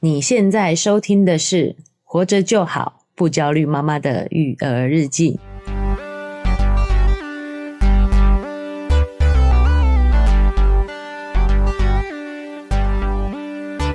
[0.00, 1.70] 你现在收听的是
[2.04, 5.40] 《活着就好，不焦虑妈妈的育儿日记》。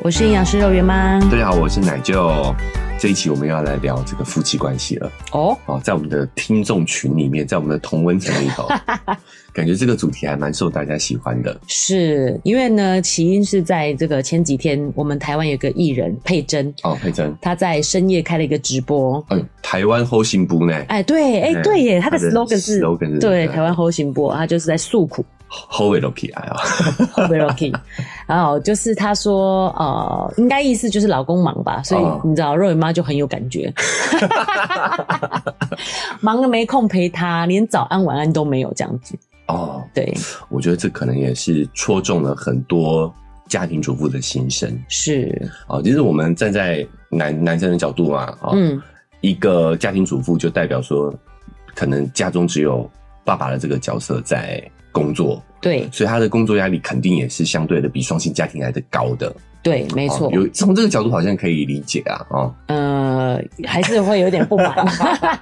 [0.02, 1.22] 我是营养师肉圆妈。
[1.32, 2.54] 大家好，我是奶舅。
[3.04, 8.66] 这一期我们要来聊这个夫妻关系了哦哦，在我们的听众群里面，在我们的同温层里头，
[9.52, 11.60] 感觉这个主题还蛮受大家喜欢的。
[11.68, 19.22] 是因为呢，起因是在这个前几天，我们台湾有个艺人佩珍哦，佩珍她在深夜开了一个直播。
[19.32, 20.74] 嗯，台湾后行部呢？
[20.88, 25.26] 哎，对，哎，对耶，他的 slogan 是 slogan 是对台湾后行部，他就是在诉苦。
[25.70, 26.58] 后尾都起来啊，
[27.14, 27.72] 后尾都起，
[28.26, 33.72] 然后就是他说，呃，应该意思就是老公忙吧，所以你知道，肉圆妈就很有感觉，
[36.22, 39.16] 忙了没空陪他，连早安晚安都没有这样子。
[39.48, 40.12] 哦，对，
[40.50, 43.14] 我觉得这可能也是戳中了很多
[43.48, 44.76] 家庭主妇的心声。
[44.88, 48.82] 是，哦，其实我们站在男男生的角度嘛，嗯，
[49.22, 51.14] 一个家庭主妇就代表说，
[51.76, 52.90] 可能家中只有
[53.24, 54.60] 爸爸的这个角色在。
[54.94, 59.36] 工作对，所以他的工作压力肯定也是相对的比双薪家庭来的高的。
[59.64, 64.86] 对，没错，有从这个角度好像可以理解啊，哦，呃，还是会有点不满。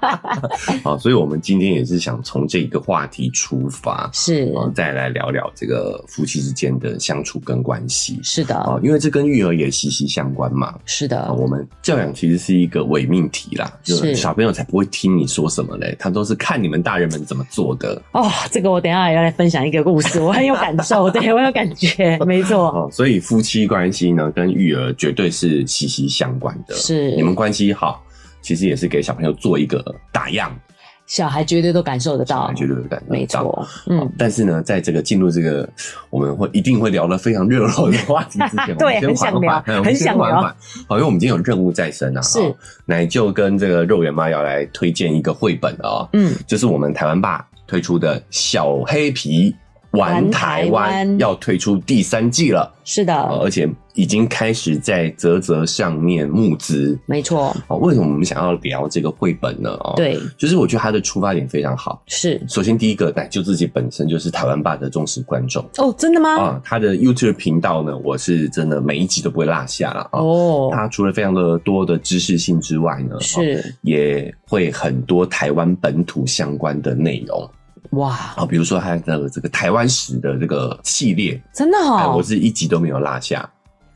[0.83, 8.19] 好，所以我们今天也是想从这个话题出发，是，再来聊聊这个夫妻之间的相处跟关系。
[8.21, 10.75] 是的，哦，因为这跟育儿也息息相关嘛。
[10.85, 17.99] 是的，我们教养其实是一个伪命题啦，就是小朋友才不会听你说什么嘞，他都是看你们大人们怎么做的。
[18.11, 22.67] 哦，这个我等一下也要来分享一个故事，我很有感受，对，我有感觉，没错。
[22.67, 24.10] 哦，所以夫妻关系。
[24.31, 26.75] 跟育儿绝对是息息相关的。
[26.75, 28.03] 是你们关系好，
[28.41, 30.51] 其实也是给小朋友做一个打样，
[31.05, 33.67] 小孩绝对都感受得到，绝对都感受得到，没错。
[33.87, 35.67] 嗯，但是呢，在这个进入这个
[36.09, 40.41] 我们会一定会聊得非常热络的话题之前， 对，很想聊，很想聊。
[40.87, 42.39] 好，因为我们今天有任务在身啊，是
[42.85, 49.53] 奶舅跟这个肉圆妈要来推荐一个绘本啊，嗯，就是我们台湾爸推出的小黑皮
[49.91, 53.69] 玩台湾要推出第三季了，是的，而且。
[53.93, 57.53] 已经开始在啧啧上面募资，没错。
[57.67, 59.69] 哦，为什么我们想要聊这个绘本呢？
[59.81, 62.01] 哦，对，就是我觉得它的出发点非常好。
[62.07, 65.61] 是，首先第一个，奶就自己本身就是台湾爸的忠实观众。
[65.75, 66.29] 哦，真的吗？
[66.39, 70.07] 啊，他的 YouTube 频道呢，我是真的每一集都不会落下了。
[70.13, 77.49] 哦，他除了非常的多的知识性之外呢，是也会很多台湾本土相关的内容。
[77.91, 83.49] 哇，啊，比如说他的这个台湾史的这个系列，真的好，我是一集都没有落下。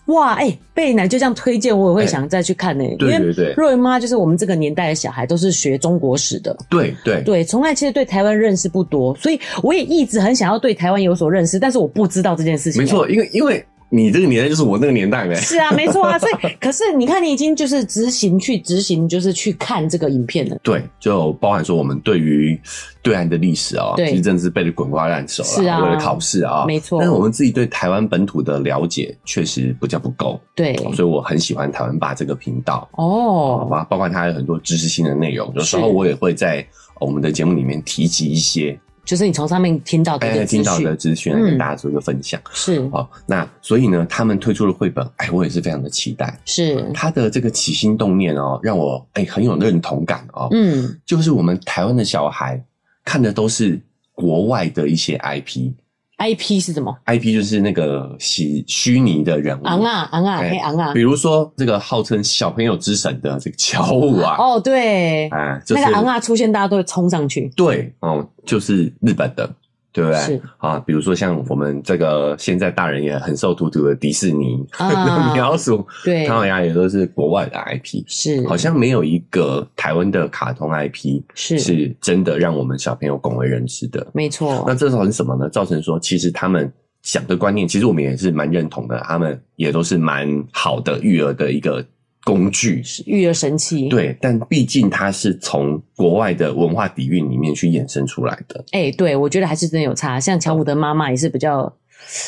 [0.07, 2.95] 哇，哎、欸，被奶就这样推荐，我也会想再去看呢、欸。
[2.97, 6.55] 对对对，若云妈就是我们这个年代的小孩，都是学中国史的。
[6.69, 12.81] 对对对，从来其实对台湾认识不多，所以我也一直很想要对台湾有所认识，但是我不知道这件事情。
[12.83, 13.65] 没错，因为因为。
[13.89, 15.35] 你这个年代就是我那个年代呗。
[15.35, 16.17] 是啊，没错啊。
[16.17, 20.57] 所以，可是你看，你已经就是执行去执行，就是去看这个影片了。
[20.63, 22.59] 对，就包含说我们对于
[23.01, 25.49] 对岸的历史啊、其实真的是背得滚瓜烂熟了。
[25.49, 26.99] 是啊，为了考试啊，没错。
[26.99, 30.39] 但是我们自己对台湾本土的了解确实比较不够。
[30.55, 32.89] 对，所以我很喜欢台湾爸这个频道。
[32.93, 36.65] 哦，好吧包括它有很多知识性的内容，有时候我也会在
[36.99, 38.77] 我们的节目里面提及一些。
[39.05, 42.41] 就是你从上面听到的资讯，听到的资讯来跟大家做一个分享。
[42.51, 46.37] 是哦，那所以呢，他们推出了绘本，哎，我也是非常的期待。
[46.45, 50.49] 是他的这个起心动念哦，让我哎很有认同感哦。
[50.51, 52.61] 嗯，就是我们台湾的小孩
[53.03, 53.79] 看的都是
[54.13, 55.71] 国外的一些 IP。
[56.17, 60.93] IP 是什么？IP 就是那个虚虚拟的人物，昂啊昂啊嘿昂啊！
[60.93, 67.51] 比如说这个号称小朋友之神的这个乔五啊，哦对，哎，那个昂啊出现，大家都会冲上去。
[67.55, 69.49] 对，哦，就是日本的。
[69.95, 70.19] 对不对？
[70.19, 84.65] 是啊，比如说像我们这个现在大人也很受荼毒的迪士尼， 啊、米老鼠，对，唐老鸭也都是国外的 IP，是，好像没有一个台湾的卡通 IP 是是真的让我们小朋友广为人知的，没错。
[84.67, 85.47] 那这造成什么呢？
[85.49, 86.69] 造成说，其实他们
[87.01, 91.81] 想的观念，其实我们也是蛮认同的，他们也都是蛮好的育儿的一个。
[92.25, 98.65] 工具是育儿神器，对，但毕竟它是从国外的文化底蕴里面去衍生出来的。
[98.71, 100.19] 哎、欸，对，我觉得还是真的有差。
[100.19, 101.71] 像乔五的妈妈也是比较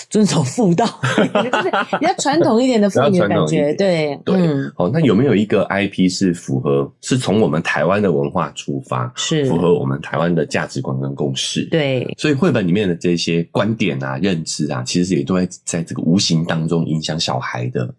[0.08, 0.86] 遵守妇道，
[1.34, 3.74] 就是比较传统一点的妇女的感觉。
[3.74, 11.68] 对对，嗯、哦，那有没有一个 IP 是符合，是从我们台湾的文化出发，是符合我们台湾的价值观跟共识？
[11.72, 17.92] 对，所以绘本里面的这些观点啊、认知啊，其实也都会在这个无形当中影响小孩的。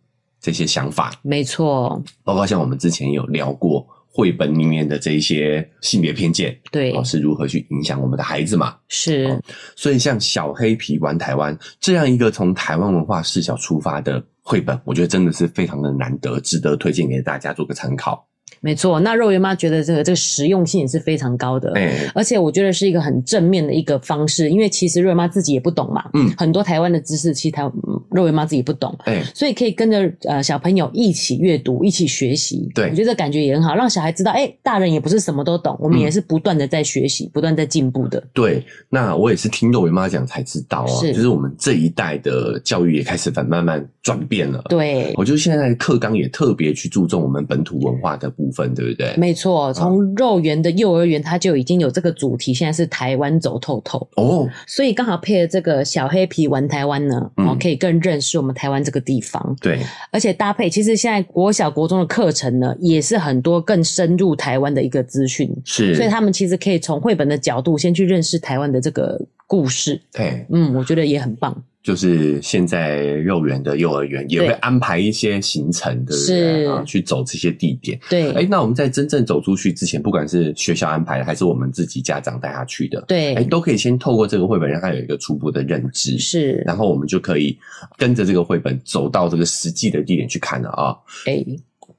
[0.49, 8.75] 这些想法没错，包括像我们之前有聊过绘本里面的这一些性别偏见，对，是如何去影响我们的孩子嘛？
[8.89, 9.39] 是，
[9.77, 18.27] 所以像小黑皮玩台湾这样一个从台湾文化视角出发的绘本，我觉得真的是非常的难得，值得推荐给大家做个参考。
[18.61, 27.63] 没错，那肉圆妈觉得这个这个实用性也是非常高的，欸、而且我觉得是一个很正面的一个方式，因为其实肉圆妈自己也不懂嘛，嗯，很多台湾的知识其实台
[28.11, 38.23] 肉圆妈自己不懂，欸、所以可以跟着呃小朋友一起阅读，一起学习，对，我觉得这感觉也很好，让小孩知道，哎、欸，大人也不是什么都懂，我们也是不断的在学习，嗯、不断在进步的。
[38.33, 41.13] 对，那我也是听肉圆妈讲才知道啊，是。
[41.13, 49.13] 就是我们这一代的教育也开始慢慢转变了，对，我觉得现在课纲也特别去注重我们本土文化的部分，对不对？
[49.19, 59.57] 没错，从肉圆的幼儿园，它就已经有这个主题，现在是台湾走透透哦，所以刚好配了这个小黑皮玩台湾呢，哦、嗯，可以更认识我们台湾这个地方。
[59.61, 59.81] 对，
[60.13, 70.01] 而且搭配，其实现在国小国中的课程呢，也是很多更深入台湾的一个资讯，是，所以他们其实可以从绘本的角度先去认识台湾的这个故事。
[70.13, 71.61] 对，嗯，我觉得也很棒。
[71.83, 76.67] 就是现在幼儿园的幼儿园也会安排一些行程，对不对？
[76.67, 77.99] 啊，去走这些地点。
[78.11, 86.19] 对，哎，那我们在真正走出去之前，不管是学校安排的，还是我们自己家长带他去的，对，哎，都可以先透过这个绘本，让他有一个初步的认知。
[86.19, 87.57] 是，然后我们就可以
[87.97, 90.97] 跟着这个绘本走到这个实际的地点去看了啊。
[91.27, 91.45] 哎。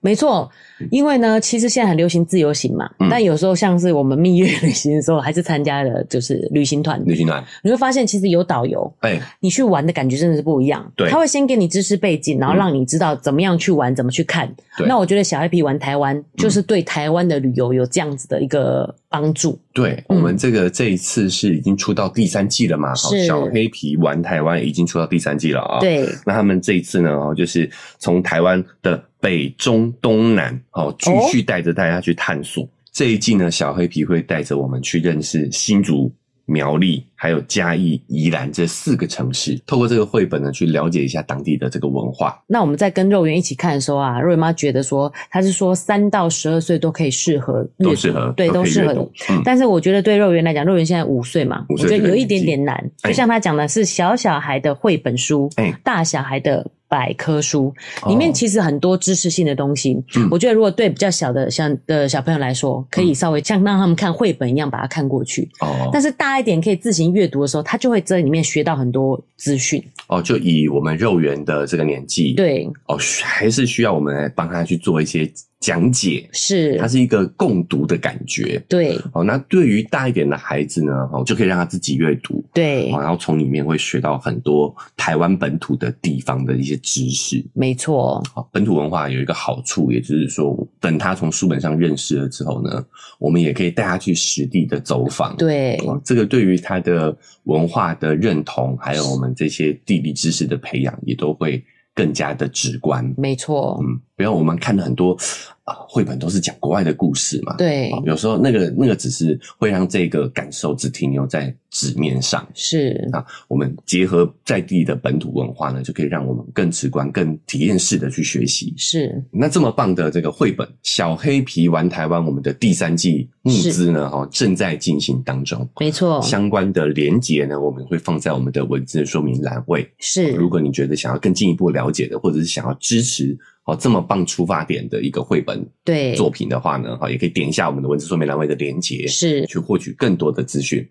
[0.01, 0.49] 没错，
[0.91, 7.03] 因为呢，其实现在很流行自由行嘛，嗯、但有时候像是我们蜜月旅行的时候，还是参加了就是旅行团。
[7.05, 10.89] 旅行团，你会发现其实有导游，哎、欸，你去玩的感觉真的是不一样。
[10.95, 14.49] 对，他会先给你知识背景，然后让你知道怎么样去玩，嗯、怎么去看。
[14.77, 19.59] 对，那我觉得小黑皮玩台湾，就是对台湾的旅游有这样子的一个帮助。
[19.73, 22.89] 对，我们这个这一次是已经出到第三季了嘛？
[22.95, 25.81] 好，小黑皮玩台湾已经出到第三季了啊。
[25.81, 29.03] 对，那他们这一次呢，就是从台湾的。
[29.21, 32.63] 北中东南，好，继续带着大家去探索。
[32.63, 36.11] 哦、这一季呢，小黑皮会带着我们去认识新竹、
[36.45, 39.59] 苗栗，还有嘉义、宜兰这四个城市。
[39.67, 42.41] 透过这个绘本呢，去了解一下当地的这个文化。
[42.47, 48.93] 那我们在跟肉圆一起看的时候啊，肉圆妈觉得说，她是说三到十二岁都可以适合，都适合，对，都适合。
[49.29, 52.89] 嗯、但是我觉得对肉圆来讲，肉圆现在五岁嘛，我觉得有一点点难。
[53.03, 56.65] 就像他讲的是小小孩的绘本书，哎，大小孩的。
[56.89, 57.73] 百科书
[58.07, 65.47] 里面其实很多知识性的东西，哦、我觉得如果对比较小的像的小朋友来说，可以稍微像让他们看绘本一样把它看过去。
[65.61, 69.81] 哦，但是大一点可以自行阅读的时候，他就会在里面学到很多资讯。
[70.07, 75.31] 哦，就以我们肉圆的这个年纪，对，哦，还是需要我们来帮他去做一些。
[75.59, 78.97] 讲解是，它是一个共读的感觉，对。
[79.13, 82.89] 哦，那对于大一点的孩子呢，哦，就可以让他自己阅读，对。
[82.91, 88.23] 然后从里面会学到很多台湾本土的地方的一些知识，没错。
[88.53, 92.85] 本土文化有一个好处，也就是说，等他从书本上认识了之后呢，
[93.19, 95.77] 我们也可以带他去实地的走访，对。
[96.05, 97.13] 这个对于他的
[97.43, 101.61] 文化的认同，还有我们这些地理知识的培养，也都会
[101.93, 103.13] 更加的直观。
[103.17, 103.99] 没错，嗯。
[104.19, 105.17] 比如我们看的很多
[105.63, 118.73] 啊绘本都是讲国外的故事嘛，对，有时候那个那个只是会让这个感受只停留在纸面上，是啊，我们结合在地的本土文化呢，就可以让我们更直观、更体验式的去学习。
[118.75, 126.21] 是，那这么棒的这个绘本《小黑皮玩台湾》，我们的第三季募资呢，哈，正在进行当中，没错。
[126.21, 129.89] 相关的连结呢，我们会放在我们的文字说明栏位。
[129.99, 133.37] 是，如果你觉得想要更进一步了解的，或者是想要支持。
[133.69, 140.87] 哦，这么棒出发点的一个绘本对作品的话呢，哈，也可以点一下我们的文字说明栏位的连接，是去获取更多的资讯。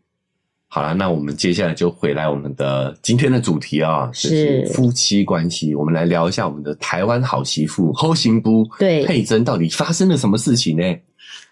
[0.70, 5.74] 好了，那我们接下来就回来我们的今天的主题啊，是夫妻关系。
[5.74, 8.68] 我们来聊一下我们的台湾好媳妇后行不？
[8.78, 10.84] 对，佩珍到底发生了什么事情呢？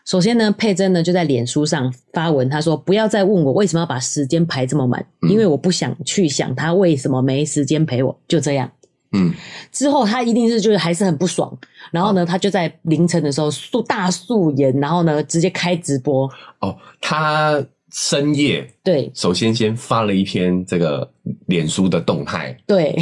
[0.04, 8.70] 首先呢，佩珍呢就在脸书上发文，她说：“不要再问我为什么要把时间排这么满，嗯、因为我不想去想他为什么没时间陪我。”就这样。
[9.12, 9.32] 嗯，
[9.70, 11.56] 之后他一定是就是还是很不爽，
[11.90, 16.30] 然后呢，哦、他就在凌晨的时候素大素颜，然后呢直接开直播。
[16.60, 21.08] 哦，他深夜对，首先先发了一篇这个
[21.46, 22.96] 脸书的动态，对。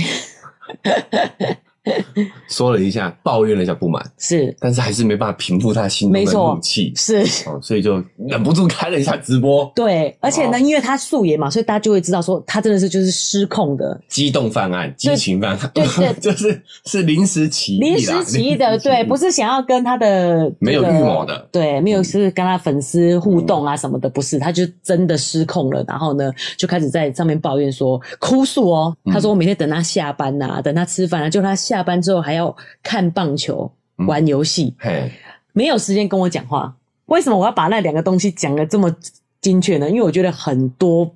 [2.48, 9.70] 说了一下，抱怨了一下不满，是，但是还是没办法平复他心中的怒气，是，哦，所以就忍不住开了一下直播。
[9.74, 31.73] 对，而且呢，因为他素颜嘛，所以大家就会知道说他真的是就是失控的，激动犯案，激情犯案，对对， 就是是临时起意，临时起意的，对，不是想要跟他的没有预谋的，对，没有是跟他粉丝互动啊什么的，不是，他就真的失控了，然后呢，就开始在上面抱怨说哭诉哦，他说我每天等他下班呐，等他吃饭啊，就他下。
[31.74, 33.68] 下班之后还要看棒球、
[34.06, 35.10] 玩游戏，嘿，
[35.52, 36.72] 没有时间跟我讲话。
[37.06, 38.94] 为什么我要把那两个东西讲的这么
[39.40, 39.90] 精确呢？
[39.90, 41.12] 因为我觉得很多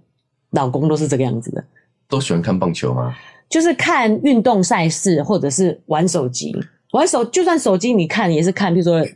[0.51, 1.65] 老公都是这个样子的，
[2.09, 3.15] 都喜欢看棒球吗？
[3.49, 6.53] 就是看运动赛事，或者是玩手机。
[6.91, 9.07] 玩手就算手机你看也是看，比如说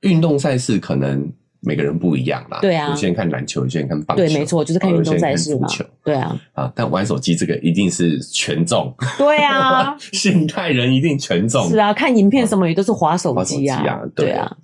[0.00, 1.30] 运动赛事可能。
[1.60, 5.66] 每个人不一样啦，对啊，有些人看篮球，有些人看棒球，对，没错，就是看运动赛事嘛，
[6.04, 14.56] 对啊，啊，但玩手机这个一定是全中，对啊， 现代人一定全中，是啊，看影片什么也都是滑手机啊，啊，对啊。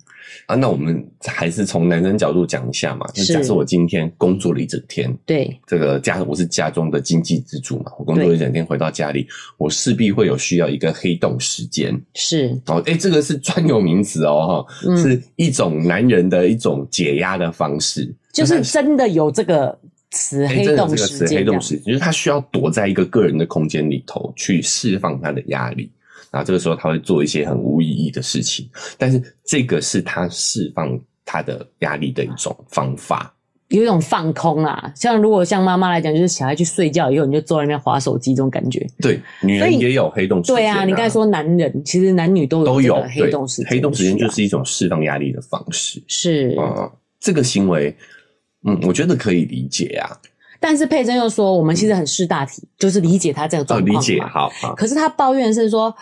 [0.45, 3.05] 啊，那我们还是从男生角度讲一下嘛。
[3.13, 11.99] 就假设我今天工作了一整天，对，这个家我是家中的经济支柱嘛，我工作了一整天回到家里，我势必会有需要一个黑洞时间。
[12.13, 19.77] 是哦，哎、欸，这个是专有名词哦，哈、嗯，是一种男人的一种解压的方式，就是真的有这个
[20.11, 25.89] 词黑洞时间，黑洞时间，就是他需要躲在一个个人的空间里头去释放他的压力。
[26.33, 33.31] 啊，这个时候他会做一些很无意义的事情，但是这个是他释放他的压力的一种方法，
[33.67, 34.91] 有一种放空啊。
[34.95, 38.83] 像如果像妈妈来讲，就是小孩去睡觉以后，你就坐在那边划手机，这种感觉。
[38.99, 40.57] 对，女人也有黑洞时间啊。
[40.57, 43.69] 对啊，你刚才说男人，其实男女都有都有黑洞时间。
[43.69, 46.03] 黑洞时间就是一种释放压力的方式。
[46.07, 47.95] 是啊，嗯，这个行为，
[48.67, 50.09] 嗯，我觉得可以理解啊。
[50.59, 53.95] 但是佩珍又说，我们其实很识大体，嗯，就是理解他这个状况。
[53.95, 54.49] 哦，理解好。
[54.61, 55.95] 好，可是他抱怨是说。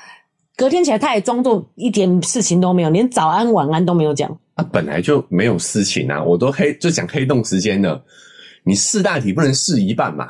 [0.57, 4.29] 隔天起来，他也装作一点事情都没有，连早安晚安都没有讲。
[4.55, 8.03] 啊，本来就没有事情啊，我都黑就讲黑洞时间了。
[8.63, 10.27] 你试大体不能试一半嘛？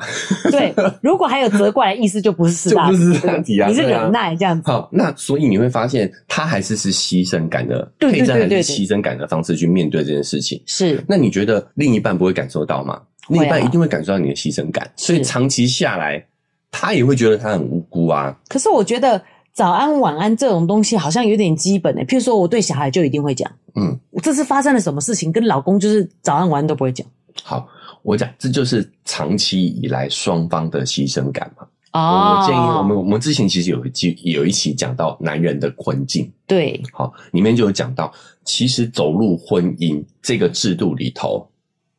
[0.50, 4.70] 对， 如果还有责怪的意思，就不是试大体，就不是大体啊，你是忍耐这样子。
[4.70, 10.58] 好，那所以你会发现，他还是是牺牲感的，佩珍还是牺牲感的方式去面对这件事情。
[10.64, 13.02] 是，那你觉得另一半不会感受到吗？
[13.28, 16.24] 另一半一定会感受到你的牺牲感，所以长期下来，
[16.70, 18.34] 他也会觉得他很无辜啊。
[18.48, 19.20] 可是我觉得。
[19.54, 27.06] 早安晚安这种东西好像有点基本诶、欸，譬如说我对小孩就一定会讲，嗯，这次发生了什么事情，跟老公就是早安晚安都不会讲。
[27.42, 27.68] 好，
[28.02, 31.66] 我讲这就是长期以来双方的牺牲感嘛。
[31.92, 33.92] 哦，我建议我们我们之前其实有一
[34.30, 38.10] 有一期讲到男人的困境，对，好，里面就有讲到，
[38.44, 41.46] 其实走入婚姻这个制度里头。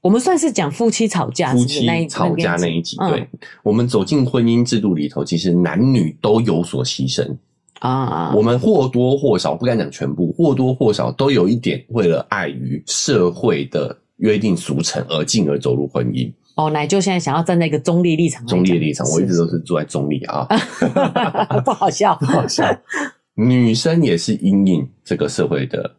[0.04, 2.98] 我们算是讲夫妻吵架，夫妻吵架那一集。
[2.98, 3.28] 对，嗯、
[3.64, 7.26] 我们走进婚姻制度里头，其实男女都有所牺牲
[7.80, 8.34] 啊。
[8.36, 16.30] 我们或多或少，不敢讲全部，或多或少都有一点为了碍于社会的约定俗成而进而走入婚姻。
[16.56, 20.46] 哦，奶就现在想要站在一个中立立场，中立立场，我一直都是坐在中立啊，
[21.64, 22.66] 不好笑， 不好笑。
[23.36, 25.96] 女生也是因应这个社会的。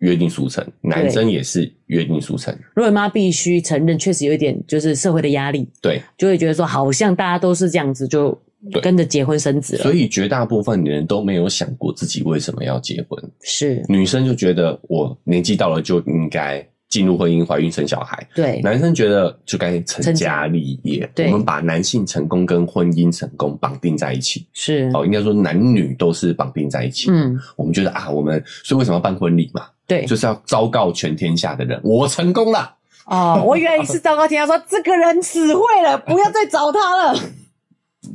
[0.00, 2.54] 约定俗成，男生也是约定俗成。
[2.74, 8.36] 若妈必须承认，确实有一点就是社会的压力，对，就会觉得说，好像大家都是这样子，就
[8.82, 9.82] 跟着结婚生子了。
[9.82, 13.22] 所以绝大部分的人都没有想过自己为什么要结婚。
[13.42, 18.26] 是女生就觉得我年纪到了就应该进入婚姻、怀孕、生小孩。
[18.34, 21.08] 对，男生觉得就该成家立业。
[21.14, 24.46] 对，我们把男性成功跟婚姻成功绑定在一起。
[24.52, 27.10] 是哦，应该说男女都是绑定在一起。
[27.10, 29.66] 嗯，我们觉得啊，我们所以为什么要办婚礼嘛？
[29.90, 32.76] 对，就是要昭告全天下的人，我成功了。
[33.06, 37.18] 哦，我以为是昭告天下说这个人死会了， 不要再找他了。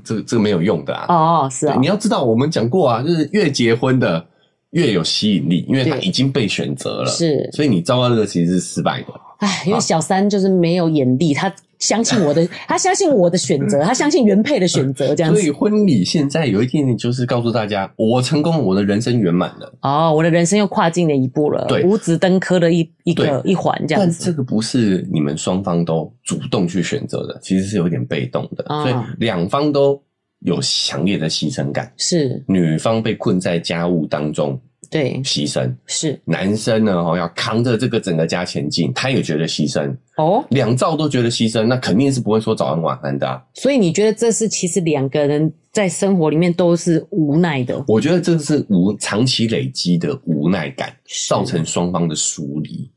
[0.05, 1.05] 这个这个没有用的啊。
[1.10, 1.75] 哦，是啊。
[1.77, 4.25] 你要知道，我们讲过啊，就是越结婚的
[4.70, 7.08] 越有吸引力，因为他已经被选择了。
[7.08, 9.08] 是，所以你昭告这个其实是失败的。
[9.39, 11.53] 哎，因为小三就是没有眼力，他。
[11.79, 15.39] 相信我的， 他相信我的选择，他相信原配的选择，这样子。
[15.39, 19.74] 所以婚礼现在有一点点就是告诉大家，我成功了，我的人生圆满了。
[19.82, 24.17] 哦，我的人生又跨进了一步了，对，五子登科的一一个一环这样子。
[24.20, 30.01] 但这个不是你们双方都主动去选择的，其实是有点被动的，哦、所以两方都
[30.39, 31.91] 有强烈的牺牲感。
[31.98, 34.60] 是女方被困在家务当中。
[34.89, 43.42] 对，牺牲是男生呢，哦，要扛着这个整个家前进，他也觉得牺牲哦，两造都觉得牺牲，那肯定是不会说早安晚安的啊。
[43.54, 47.84] 所以你觉得这是其实两个人在生活里面都是无奈的？
[47.88, 50.94] 我觉得这是无长期累积的无奈感，
[51.27, 52.89] 造成双方的疏离。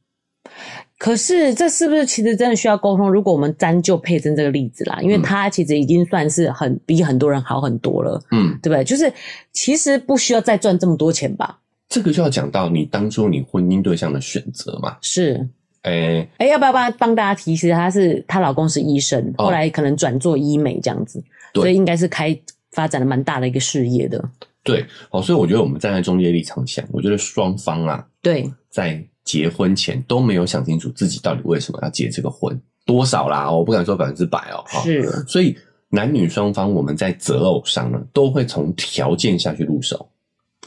[0.98, 3.08] 可是这是不是其实真的需要沟通？
[3.08, 8.82] 如果我们单就佩珍这个例子啦，因为他其实已经算是很比很多人好很多了，嗯，对不对？
[8.82, 9.12] 就是
[9.52, 11.60] 其实不需要再赚这么多钱吧。
[11.88, 14.98] 这个就要讲到你当初你婚姻对象的选择嘛？
[15.00, 15.34] 是，
[15.82, 17.70] 哎、欸、哎、欸，要不要帮帮大家提示？
[17.70, 21.22] 她是她老公是医生，哦、后来可能转做医美这样子，
[21.54, 22.38] 所以应该是开
[22.72, 24.22] 发展了蛮大的一个事业的。
[24.62, 33.50] 对，好，所以我觉得我们站在中介立场想，我觉得双方啊，对，在结婚前都没有想清楚自己到底为什么要结这个婚，多少啦？
[33.50, 34.62] 我不敢说百分之百哦。
[34.82, 35.56] 是，所以
[35.88, 40.06] 男女双方我们在择偶上呢，都会从条件下去入手。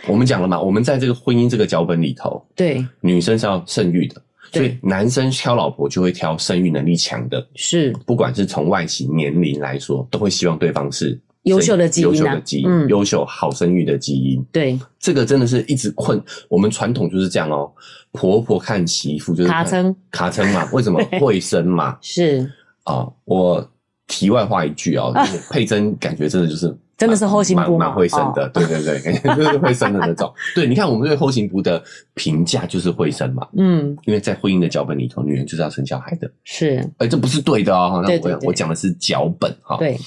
[0.08, 14.44] 我们讲了嘛，我们在这个婚姻这个脚本里头，对，女生是要生育的，所以男生挑老婆就会挑生育能力强的，是，不管是从外形、年龄来说，都会希望对方是优秀的基因，优秀的基因，优、嗯、秀好生育的基因。
[14.52, 16.20] 对，这个真的是一直困。
[16.50, 17.72] 我们传统就是这样哦，
[18.12, 21.96] 婆婆看媳妇就是卡称卡称嘛， 为什么会生嘛？
[22.02, 22.40] 是
[22.86, 23.72] 啊、哦，我
[24.08, 26.76] 题外话一句哦，就是、 佩珍感觉真的就是。
[27.02, 30.32] 真的是后行部蛮会生的，哦、对对对，感觉就是会生的那种。
[30.54, 38.04] 对，你看我们对后行部的评价就是会生嘛，嗯，因为在婚姻的脚本里头，女人就是要生小孩的，是，哎、欸，这不是对的哦。
[38.06, 39.98] 那我我讲的是脚本哈，对，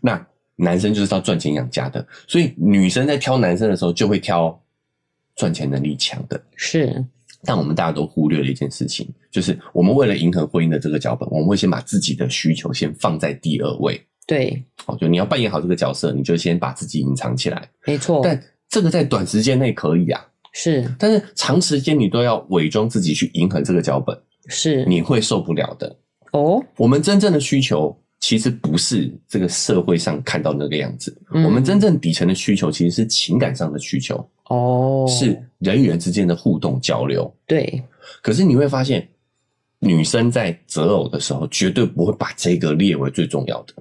[0.00, 0.20] 那
[0.56, 4.60] 男生就是要赚钱养家的，所以女生在挑男生的时候就会挑
[5.36, 7.06] 赚钱能力强的，是。
[7.44, 14.04] 但我们大家都忽略了一件事情，就是我们为了迎合婚姻的这个脚本，我们会先把自己的需求先放在第二位。
[14.26, 17.68] 对，哦，就你要扮演好这个角色，你就先把自己隐藏起来。
[17.84, 25.96] 没错，但这个在短时间内可以啊，是，但是长时间你都要伪装自己去迎合这个脚本，是，你会受不了的。
[26.32, 34.24] 哦，我们真正的需求其实不是这个社会上看到那个样子，嗯，我们真正底层的需求其实是情感上的需求。
[34.44, 37.32] 哦，是人与人之间的互动交流。
[37.46, 37.82] 对，
[38.22, 39.08] 可是你会发现，
[39.78, 43.74] 女生在择偶的时候绝对不会把这个列为最重要的。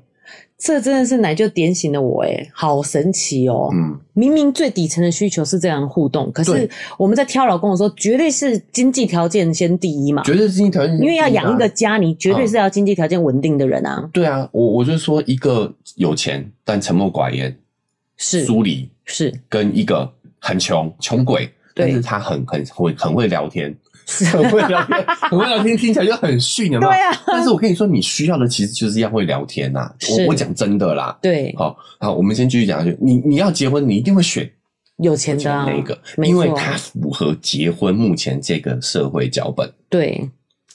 [0.61, 3.69] 这真的是奶就点醒了我，诶好神奇哦！
[3.73, 14.09] 嗯，明明最底层的需求是这样互动，可是我们在挑老公的时候，绝对是经济条件先第一嘛，绝对是经济条件因为要养一个家，你绝对是要经济条件稳定的人啊。
[14.11, 17.57] 对啊，我我就说一个有钱但沉默寡言，
[18.17, 18.43] 是。
[18.43, 19.33] 疏离，是。
[19.47, 23.73] 跟一个很穷穷鬼，但是他很很会很会聊天。
[24.31, 26.91] 很会聊天，很会聊天，听起来就很逊，有没有？
[26.91, 27.23] 对啊。
[27.27, 29.93] 但是我跟你说，你需要的其实就是要会聊天呐、啊。
[30.09, 31.17] 我我讲真的啦。
[31.21, 31.53] 对。
[31.57, 32.97] 好，好，我们先继续讲下去。
[32.99, 34.49] 你你要结婚，你一定会选
[34.97, 39.71] 有钱的那个，因为它符合结婚目前这个社会脚本。
[39.89, 40.29] 对。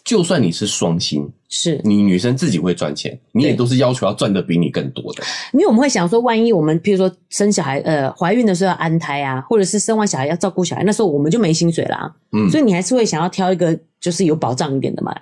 [0.04, 5.22] 就算你是双薪，是你女生自己会赚钱，你也都是要求要赚的比你更多的。
[5.54, 12.14] 因为我们会想说，万一我们譬如说生小孩，呃，怀孕的时候要安胎啊，或者是生完小孩要照顾小孩，那时候我们就没薪水啦。
[12.32, 15.14] 嗯，所以你还是会想要挑一个就是有保障一点的嘛。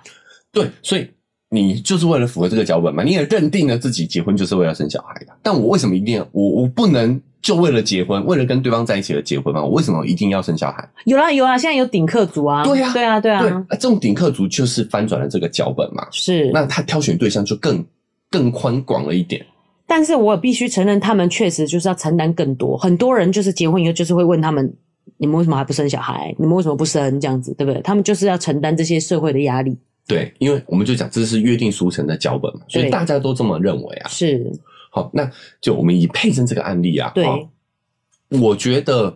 [0.51, 1.09] 对，所以
[1.53, 5.27] 你就是为了符合这个脚本嘛，你也认定了自己结婚就是为了生小孩的。
[5.43, 7.21] 但我为什么一定要我我不能？
[7.43, 9.61] 就为了结婚，为了跟对方在一起而结婚吗？
[9.61, 10.89] 我为什么一定要生小孩？
[11.03, 12.63] 有啊有啊，现在有顶客族啊。
[12.63, 13.41] 对啊对啊对啊。
[13.41, 16.07] 对啊，这种顶客族就是翻转了这个脚本嘛。
[16.09, 16.49] 是。
[16.53, 17.83] 那他挑选对象就更
[18.31, 19.45] 更宽广了一点。
[19.85, 22.77] 但是我必须承认，他们确实就是要承担更多。
[22.77, 24.73] 很多人就是结婚以后，就是会问他们：
[25.17, 26.33] 你们为什么还不生小孩？
[26.39, 27.19] 你们为什么不生？
[27.19, 27.81] 这样子对不对？
[27.81, 29.77] 他们就是要承担这些社会的压力。
[30.07, 34.09] 对，因为我们就讲这是约定俗成的脚本嘛，所以大家都这么认为啊。
[34.09, 34.51] 是。
[34.91, 35.29] 好，那
[35.61, 37.11] 就我们以佩珍这个案例啊。
[37.15, 37.25] 对。
[38.29, 39.15] 我觉得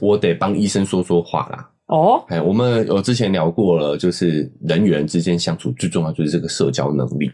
[0.00, 1.70] 我得帮医生说说话啦。
[1.86, 7.30] 哦，哎，我们有之前聊过了，就是人与人之间相处最重要就是这个社交能力。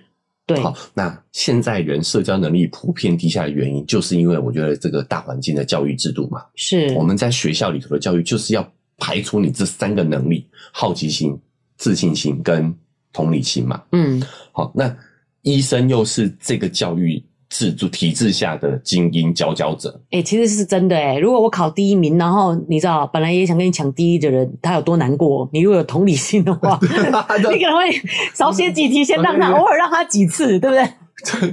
[0.47, 6.45] 对，好，那现在人社交能力普遍低下的原因，就是因为我觉得这个大环境的教育制度嘛。
[6.55, 11.37] 是，我们在学校里头的教育就是要排除你这三个能力：好奇心、
[11.77, 12.73] 自信心跟
[13.15, 13.83] 同理心嘛。
[13.93, 14.23] 嗯，
[14.53, 14.95] 好，那
[15.41, 17.25] 医生又是这个教育。
[17.51, 21.19] 制度体制下的精英佼佼者，哎、欸，其实是真的哎、欸。
[21.21, 25.49] 如果我考第一名，然后你知道，本来也想跟你抢第一的人，他有多难过？
[25.53, 27.93] 你如果有同理心的话， 你可能会
[28.35, 30.85] 少写几题，先让他偶尔让他几次，对不对？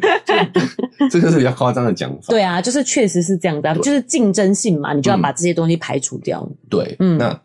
[1.12, 2.30] 这就是比较夸张的讲法。
[2.30, 6.42] 对啊，就是确实是这样的，就是竞争性嘛，你就要把这些东西排除掉。
[6.50, 7.40] 嗯、对，嗯，那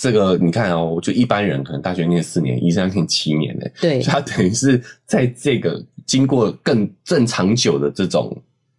[0.00, 3.66] 这个你看哦，就一般人可能大学念四年，医生要念七年呢。
[3.80, 5.84] 对，他等于是在这个。
[6.06, 8.36] 经过更正长久的这种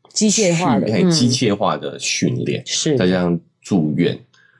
[0.09, 4.19] 机械化的、机械化的训练、嗯，是再加上住院，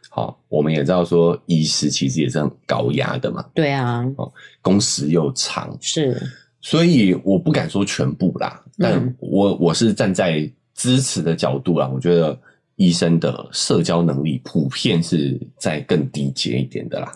[0.09, 3.45] 好，我们也知道说，医师其实也是很高压的嘛。
[3.53, 6.17] 对啊，哦，工时又长，是，
[6.61, 12.39] 所以我不敢说全部啦，但我我是站在支持的角度啦，我觉得
[12.81, 17.11] 医生的社交能力普遍是在更低阶一点的啦。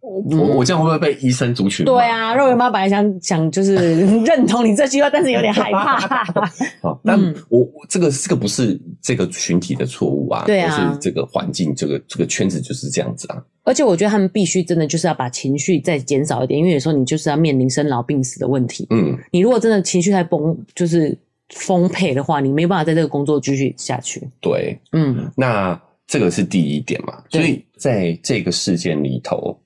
[0.00, 1.84] 我我这样会不会被医生族群？
[1.84, 6.24] 对啊，肉圆妈本来想想就是认同你这句话，但是有点害怕。
[6.80, 7.18] 好，但
[7.50, 13.42] 我我这个这个不是这个群体的错误啊，对啊，而是这个环境，这个这个圈子就是这样子啊。
[13.64, 18.86] 而且我觉得他们必须真的就是要把情绪再减少一点，因为有时候你就是要面临生老病死的问题。
[18.88, 21.16] 嗯，你如果真的情绪太崩，就是
[21.50, 24.28] 丰沛的话，你没办法在这个工作继续下去。
[24.40, 29.58] 对，嗯，那这个是第一点嘛，所以在这个事件里头。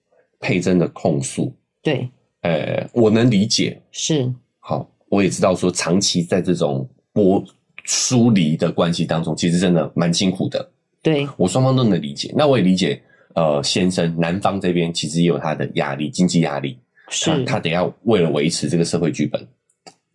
[0.45, 7.41] 佩珍的控诉，对，呃，我能理解，是好，我也知道说，长期在这种剥
[7.85, 10.69] 疏离的关系当中，其实真的蛮辛苦的。
[11.01, 12.35] 对，我双方都能理解。
[12.37, 13.01] 那我也理解，
[13.37, 16.77] 呃，先生男方这边其实也有他的压力，经济压力，
[17.09, 19.47] 是，他得要为了维持这个社会剧本。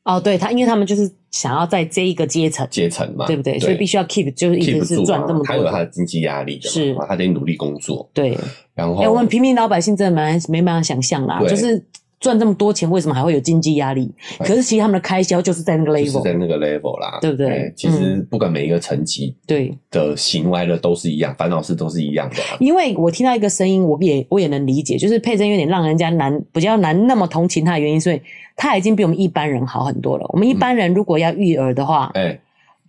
[0.07, 3.59] 哦，对他，因为他们就是想要在这一个阶层阶层嘛，对不对？
[3.59, 8.09] 所以必须要 keep，就是一直是赚这么多，他有他的经济压力的，是，他得努力工作。
[8.13, 8.37] 对，
[8.73, 11.85] 然后，哎，我们平民老百姓真的蛮没办法想象啦，就是。
[12.19, 14.12] 赚这么多钱，为什么还会有经济压力？
[14.39, 17.71] 可是其实他们的开销就是在那个 level，就是在那个 level 啦，对不对？
[17.75, 22.38] 其实不管每一个层级，对的行歪的都是一样，烦恼事都是一样的。
[22.60, 28.19] 因为我听到一个声音，我也我也能理解，就是佩珍有点让人家难，比较难那么同情他的原因，所以
[28.56, 30.25] 他已经比我们一般人好很多了。
[30.30, 32.39] 我们一般人如果要育儿的话，哎，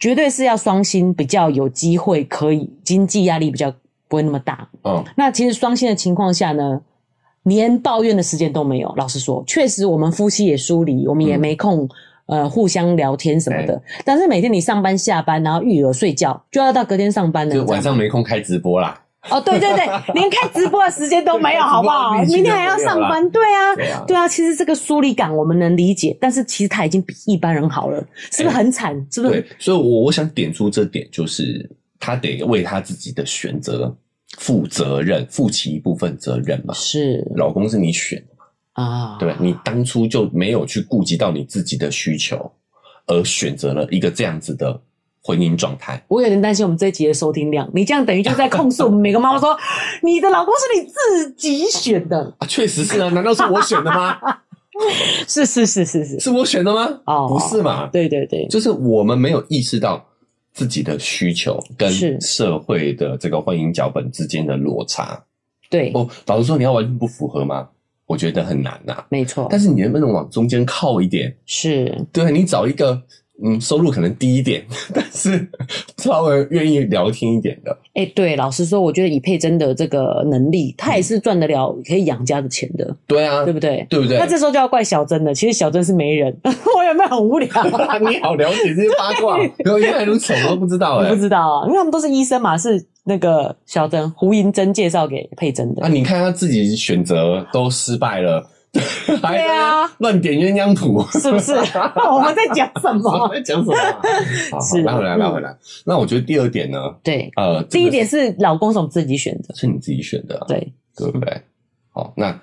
[0.01, 3.71] 绝对是要双薪，比较有机会可以经济压力比较
[4.09, 4.67] 不会那么大。
[4.85, 6.81] 嗯，那其实双薪的情况下呢？
[7.49, 8.93] 连抱怨的时间都没有。
[8.97, 11.89] 老实说，确实我们夫妻也疏离，我们也没空、
[12.27, 13.75] 嗯、呃互相聊天什么的。
[13.75, 17.55] 欸、但是每天你上班下班，然后育儿睡觉，就要到隔天上班了。
[17.55, 19.01] 就晚上没空开直播啦。
[19.31, 19.85] 哦，对对对，
[20.15, 22.13] 连开直播的时间都没有， 好不好？
[22.23, 24.29] 明天还要上班，对啊，对啊，对啊。
[24.29, 28.95] 其实这个疏离感我们能理解，但是其实他已经比一般人好了，是不是很惨？
[28.95, 29.33] 欸、是不是？
[29.35, 33.95] 对，所以我我想点出这点，就是他得为他自己的选择。
[34.37, 36.75] 负责任，负起一部分责任嘛。
[36.75, 38.45] 是，老公是你选的嘛？
[38.85, 42.53] 啊，对，你当初就没有去顾及到你自己的需求，
[43.07, 44.81] 而选择了一个这样子的
[45.23, 46.05] 婚姻状态。
[46.09, 49.57] 我有点担心我们这一集的收听量，你这样等于就在控诉我们每个妈妈说，
[50.03, 52.47] 你的老公是你自己选的啊？
[52.47, 54.17] 确实是啊，难道是我选的吗？
[55.27, 57.01] 是是是是是，是我选的吗？
[57.07, 57.88] 哦，不是嘛？
[57.88, 60.05] 对对对，就是我们没有意识到。
[60.59, 65.23] 自己的需求跟社会的这个婚姻脚本之间的落差，
[65.71, 67.68] 对哦，老实说，你要完全不符合吗？
[68.07, 69.07] 我觉得很难呐、啊。
[69.09, 71.33] 没错，但是你能不能往中间靠一点？
[71.47, 73.01] 是，对，你找一个。
[73.42, 75.48] 嗯，收入可能低一点， 但是
[75.98, 77.70] 稍微愿意聊天一点的。
[77.94, 82.96] 哎、欸，对，老实说，我觉得以佩珍的这个能力，她也是赚得了可以养家的钱的。
[83.07, 83.87] 对啊，对不对？
[83.88, 84.18] 对不对？
[84.18, 85.33] 那这时候就要怪小珍了。
[85.33, 87.48] 其实小珍是没人， 我有没有很无聊？
[88.01, 89.38] 你好了解这些八卦，
[89.79, 95.83] 原来如此，我都不知道哎、欸，我不知道啊，因为他们都是医生嘛，是那个小珍胡银珍介绍给佩珍的。
[95.83, 98.44] 啊，你看他自己选择都失败了。
[99.21, 101.53] 对啊，乱点鸳鸯谱是不是？
[102.11, 103.29] 我们在讲什么？
[103.35, 103.77] 在讲什么？
[104.51, 105.57] 好，好，拉回来，拉回来。
[105.85, 106.79] 那我觉得第二点呢？
[107.03, 111.41] 对，呃，第一点是老公是我们自己选的，是你自己选的，对，对不对？
[111.93, 112.38] 好，那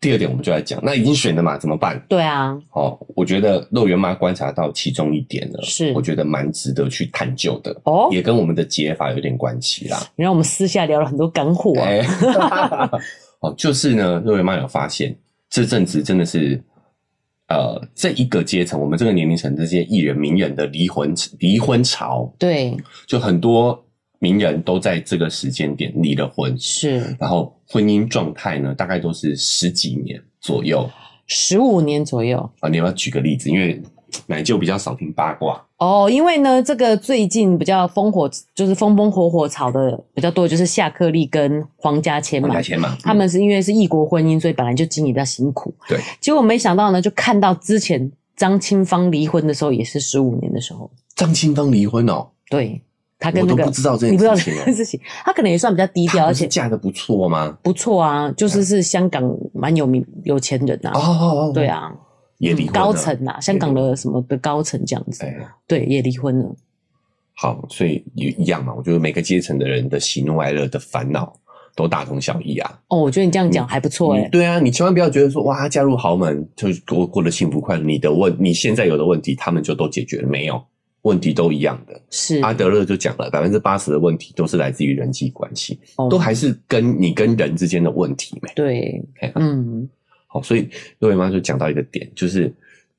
[0.00, 2.00] 第二点我们就来讲，那已经选的嘛，怎么办？
[2.08, 9.98] 对啊，好，我觉得肉圆妈观察到其中一点呢，是我觉得蛮值得去探究的哦，也跟我们的解法有点关系啦。
[10.16, 12.90] 你让我们私下聊了很多干货啊。
[13.40, 15.16] 哦，就是呢，肉圆妈有发现。
[15.52, 16.58] 这阵子真的是，
[17.48, 22.74] 呃，这一个阶层，我们这个年龄层这些艺人名人的离婚离婚潮，对，
[23.06, 23.84] 就很多
[24.18, 30.88] 名人都在这个时间点离了婚，是，然后婚姻状态呢，大概都是十几年左右，
[31.26, 32.70] 十五年左右啊。
[32.70, 33.50] 你要不要举个例子？
[33.50, 33.78] 因为
[34.26, 42.48] 奶就比较少听八卦哦，因为呢，这个最近比较风火，就是风风火火炒的比较多，就是夏克立跟黄家千嘛。
[42.48, 45.74] 黄家千嘛，他们是因为是异国婚姻，所以本来就经营比较辛苦。
[45.88, 50.88] 对，结果没想到呢，就看到之前张清芳离婚的时候，也是十五年的时候。
[51.16, 52.80] 张清芳离婚哦，对，
[53.18, 57.58] 他跟那个我都不知道这件事情，你不知道这件事情，他可能也算比较低调，而且嫁的不错吗？
[57.60, 60.92] 不错啊，就是是香港蛮有名有钱人呐。
[60.94, 61.92] 哦，对啊。
[62.42, 66.56] 也离婚了，高层呐，香港的什么的高层这样子，欸、对，也离婚了。
[67.34, 68.74] 好，所以也一样嘛。
[68.74, 71.32] 我觉得每个阶层的人的喜怒哀乐的烦恼
[71.76, 72.80] 都大同小异啊。
[72.88, 74.28] 哦，我觉得你这样讲还不错哎、欸。
[74.28, 77.84] 对啊，你千万不要觉得说哇，他嫁入豪门就过过得幸福快乐。
[77.84, 80.60] 你的问，你现在有的问题，他们就都解决了没有？
[81.02, 82.00] 问题都一样的。
[82.10, 88.52] 是阿德勒就讲了，百分之八十的问题都是来自于人际关系，哦、都还是跟你跟人之间的问题没？
[88.54, 89.04] 对，
[89.36, 89.88] 嗯。
[90.32, 90.66] 好，所以
[90.98, 92.50] 各位妈就讲到一个点，就是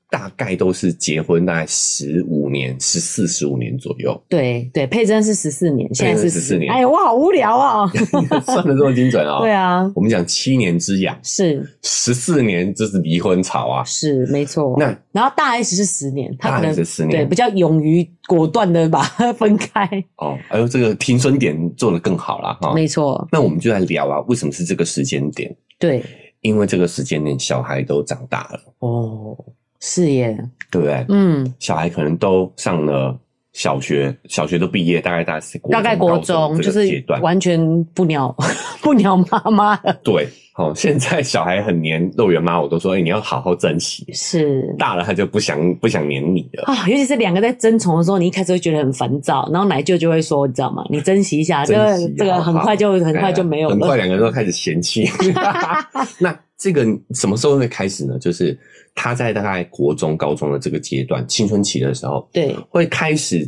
[0.08, 4.22] 大概都是结婚大概十五年、十四、十五年左右。
[4.28, 6.72] 对对，佩珍是十四年，现在是十四年。
[6.72, 7.90] 哎呀，我好无聊啊！
[8.46, 9.40] 算得这么精准啊、哦？
[9.42, 14.76] 对啊，我们讲七年之痒，是十四年就是离婚潮啊，是没错。
[14.78, 19.88] 那然后大 S 是十年，他可能大 S 十年对比较勇于果断的把它分开。
[20.18, 22.72] 哦，还有这个停损点做得更好了哈。
[22.72, 23.26] 没错。
[23.32, 25.52] 那我们就来聊啊，为什么是这个时间点？
[25.80, 26.04] 对。
[26.44, 28.60] 因为这个时间点，小孩都长大了。
[28.80, 29.34] 哦，
[29.80, 30.38] 是耶，
[30.70, 31.06] 对不对？
[31.08, 33.18] 嗯，小孩可能都上了
[33.54, 38.34] 小学，小学都毕业，大概大概是大概国中就是完全不鸟
[38.82, 39.98] 不鸟妈妈了。
[40.04, 44.06] 对，哦，现在小孩很黏肉圆妈，我都说，哎、欸，你要好好珍惜。
[44.12, 46.88] 是大了，他就不想不想黏你了啊、哦。
[46.88, 50.84] 尤其是两个在争宠的时候，你一开始会觉得很烦躁，然后奶舅就会说，你知道吗？
[50.90, 53.74] 你珍惜一下，这个这个很快就很快就没有了。
[53.74, 55.08] 很快两个人都开始嫌弃。
[56.20, 58.16] 那这个什么时候会开始呢？
[58.20, 58.56] 就是
[58.94, 63.44] 他在大概国中、高中的这个阶段，青春期的时候，对，会开始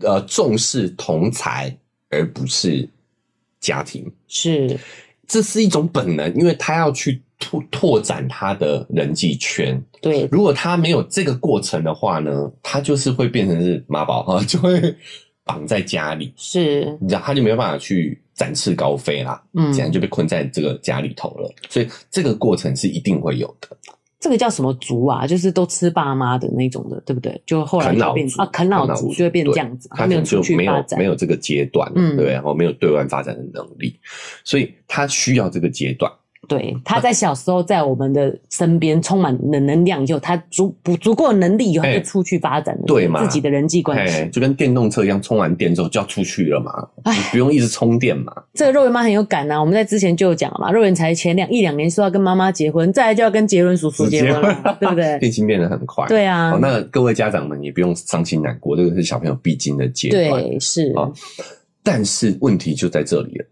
[0.00, 1.74] 呃重视同才，
[2.10, 2.86] 而不是
[3.58, 4.04] 家庭。
[4.28, 4.78] 是。
[5.26, 9.82] 这是一种本能，因为他要去拓拓展他的人际圈。
[10.00, 14.94] 对，如果他没有这个过程的话呢，他就是会变成是妈宝啊， 就会
[15.44, 16.32] 绑在家里。
[16.36, 19.42] 是，你知道，他就没有办法去展翅高飞啦。
[19.54, 21.52] 嗯，这样就被困在这个家里头了。
[21.68, 23.76] 所以这个过程是一定会有的。
[24.18, 25.26] 这个叫什么族啊？
[25.26, 27.40] 就是都吃爸妈的那种的，对不对？
[27.44, 33.98] 就后来就变啊，啃老族就会变这样子，他没有出去发展，没有这个阶段，嗯，对，然后没有对外发展的能力，
[34.44, 36.10] 所以他需要这个阶段。
[36.48, 43.22] 对，他在小时候在我们的身边充满了能量以后，他足不足够的能力以后，他就出去发展了，对嘛？
[43.22, 46.72] 自己的人际关系就跟电动车一样，充完电之后就要出去了嘛，
[47.04, 48.32] 你不用一直充电嘛。
[48.54, 55.18] 这个肉圆妈很有感啊，我们在之前就有讲了嘛，肉圆才前两一两年说要跟妈妈结婚，再来就要跟杰伦叔叔结婚了，对不对？
[55.20, 56.50] 变心变得很快，对啊。
[56.50, 61.10] 好，那各位家长们也不用伤心难过，这个是小朋友必经的阶段，对，是啊。
[61.82, 63.44] 但是问题就在这里了。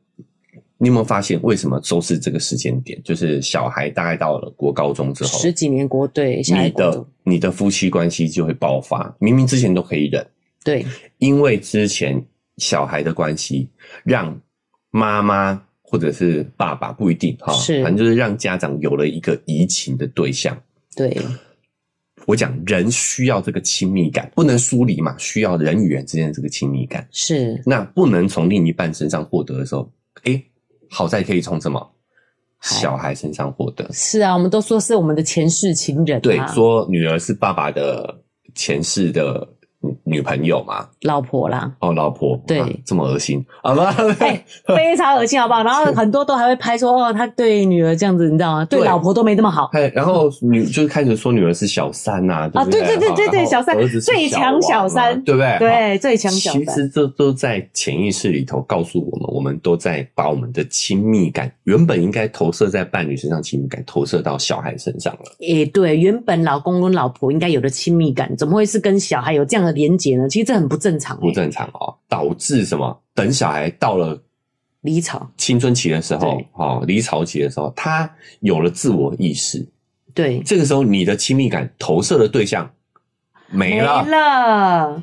[0.78, 3.00] 你有没有发现，为什么都是这个时间点？
[3.04, 9.14] 就是小孩大概到了国高中之后，十几年国对，你的你的夫妻关系就会爆发。
[9.18, 10.26] 明明之前都可以忍，
[10.64, 10.84] 对，
[11.18, 12.20] 因为之前
[12.56, 13.68] 小孩的关系，
[14.02, 14.38] 让
[14.90, 20.60] 妈妈或者是爸爸不一定哈，是，反正就是让家长有了一个移情的对象。
[20.96, 21.16] 对，
[22.26, 27.06] 我讲人需要这个亲密感，不能疏离嘛，需要人与人之间的这个亲密感。
[27.12, 29.88] 是，那不能从另一半身上获得的时候，
[30.24, 30.44] 诶
[30.94, 31.90] 好在可以从什么
[32.60, 33.84] 小孩身上获得？
[33.92, 36.20] 是啊，我们都说是我们的前世情人啊。
[36.20, 38.22] 对，说女儿是爸爸的
[38.54, 39.48] 前世的。
[40.14, 43.90] 女朋友嘛，老婆啦，哦，老婆，对，啊、这么恶心，好吧？
[44.20, 44.44] 欸、
[44.76, 45.62] 非常恶心，好不好？
[45.66, 48.64] 然后很多都还会拍说，哦，他对女儿这样子，你知道吗？
[48.64, 49.68] 对，对老婆都没这么好。
[49.92, 55.58] 然后女就是开始说女儿是小三呐，啊，对对对对对，小三，最强小三，对不对？
[55.58, 56.64] 对，最强小三。
[56.64, 65.20] 其实这都在潜意识里头告诉我们，我们都在把我们的亲密感原本应该投射在伴侣身上，亲密感投射到小孩身上了。
[65.40, 70.28] 诶，对，原本老公跟老婆应该有的亲密感，怎么会是跟小孩有这样的连结呢？
[70.28, 73.00] 其实这很不正常，欸，不正常哦，导致什么？
[73.14, 74.20] 等小孩到了
[74.82, 79.66] 离巢青春期的时候，哦，离巢期的时候，他有了自我意识，
[80.12, 82.70] 对，这个时候你的亲密感投射的对象
[83.48, 84.04] 没了。
[84.04, 85.02] 没了。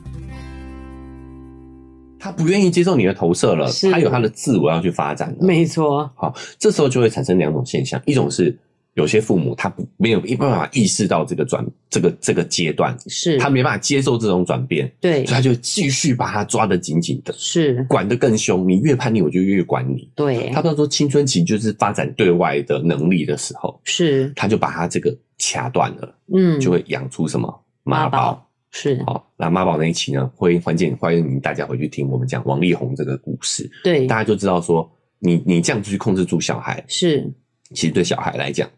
[2.21, 5.37] 他不愿意接受你的投射了，他有他的自我要去发展了。
[5.41, 8.55] 没错，好，这时候就会产生两种现象，一种是
[8.93, 13.39] 有些父母他不没有一办法意识到这个转这个这个阶段，是。
[13.39, 17.83] 他没办法接受这种转变，对，所以他就继续把他抓得紧紧的，是。
[17.89, 18.69] 管得更凶。
[18.69, 20.07] 你越叛逆，我就越管你。
[20.13, 24.31] 对，他不知道说青春期就是发展对外的能力的时候，是。
[24.35, 27.63] 他就把他这个掐断了，嗯，就会养出什么？
[27.83, 28.47] 妈宝。
[28.73, 29.03] 是。
[29.05, 33.67] 好，那妈宝那一期呢，会欢迎欢迎大家回去听我们讲王力宏这个故事。
[33.83, 37.27] 对，大家就知道说，你你这样去控制住小孩，是
[37.73, 38.69] 其实对小孩来讲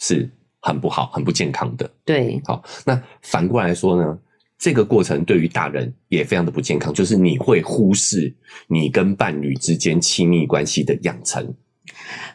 [0.00, 0.28] 是
[0.60, 1.90] 很不好、很不健康的。
[2.04, 4.18] 对，好，那反过来说呢，
[4.58, 8.30] 这个过程对于大人也非常的不健康，就是你会忽视
[8.66, 11.54] 你跟伴侣之间亲密关系的养成。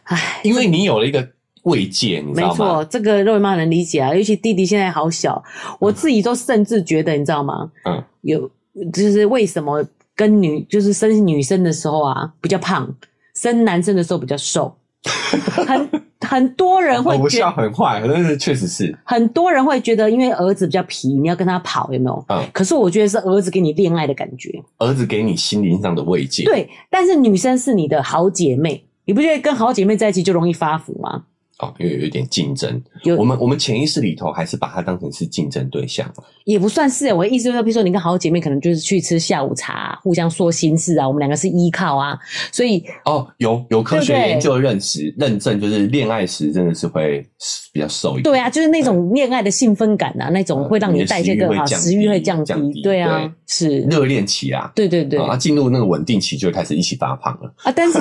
[0.05, 1.36] 唉，因为你有了一个。
[1.67, 2.53] 慰藉，你知道吗？
[2.53, 4.13] 没错，这个肉圆妈能理解啊。
[4.13, 5.41] 尤其弟弟现在好小，
[5.79, 7.71] 我自己都甚至觉得，你知道吗？
[7.85, 8.49] 嗯，有
[8.91, 9.83] 就是为什么
[10.15, 12.93] 跟女就是生女生的时候啊比较胖，
[13.35, 14.75] 生男生的时候比较瘦。
[15.29, 22.25] 很很多人会觉得不笑很坏，但是确实是很多人会觉得，因为儿子比较皮，你要跟他跑，有没有？
[22.27, 22.43] 嗯。
[22.51, 26.43] 可是我觉得是儿子给你恋爱的感觉，儿子给你心灵上的慰藉。
[26.45, 31.23] 对，但是女生是你的好姐妹，你不觉得跟好姐妹在一起就容易发福吗？
[31.59, 32.81] 哦，因为有一点竞争，
[33.17, 36.07] 我们我们潜意识里头还是把它当成是竞争对象，
[36.45, 37.11] 也不算是。
[37.11, 42.17] 我的意思就是说，比如说你跟好姐妹可能就是去吃下午茶，互相说心事啊，我们两个是依靠啊，
[42.51, 47.27] 所以哦，有有科学研究认识认证，就是恋爱时真的是会
[47.73, 48.23] 比较瘦一点。
[48.23, 52.81] 对啊，就是那种恋爱的兴奋感啊，那种会让你代谢更好，食欲会降低。
[52.83, 57.71] 对啊，是热恋期啊，对对对，啊，进入那个稳定期就开始一起发胖了啊。
[57.75, 57.99] 但是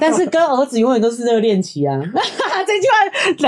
[0.00, 2.00] 但是跟儿子永远都是热恋期啊，
[2.62, 2.94] 这句话。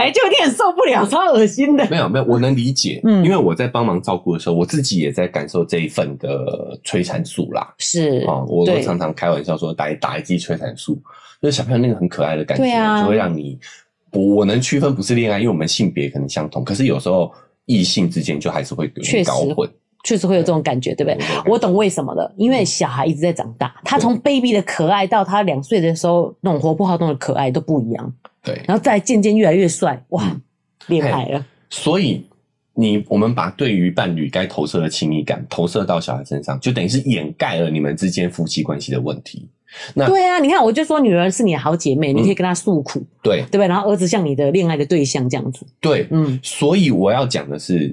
[0.01, 1.87] 来就有点受不了，超恶心的。
[1.91, 7.75] 没有没有，我能理解，嗯，因为我在帮忙照顾的时候，我自己也在感受这一份的催产素啦。
[7.79, 11.01] 是啊，我都常常开玩笑说打一打一剂催产素，
[11.41, 13.59] 就是小朋友那个很可爱的感觉，啊，就会让你
[14.13, 17.33] 我我能区分不是恋爱，因为我们性别可能相同，可是有时候
[17.67, 19.69] 异性之间就还是会有点搞混。
[20.07, 21.19] 确实会有这种感觉，对不对？
[21.51, 28.15] 我懂为什么的，因为小孩一直在长大，他从 baby 的可爱到他两岁的时候那种活泼好动的可爱都不一样。
[28.41, 30.41] 对，然后再渐渐越来越帅，哇，
[30.87, 31.45] 厉害了。
[31.71, 32.25] 所以
[32.75, 39.49] 你我们把对于伴侣该投射的亲密感投射到小孩身上，就等于是掩盖了你们之间夫妻关系的问题。
[39.93, 43.67] 那对啊，你看，我就说女儿是你的好姐妹，你可以跟她诉苦，对对不对？
[43.67, 46.39] 然后儿子像你的恋爱的对象这样子，对，嗯。
[46.45, 47.93] 所以我要讲的是。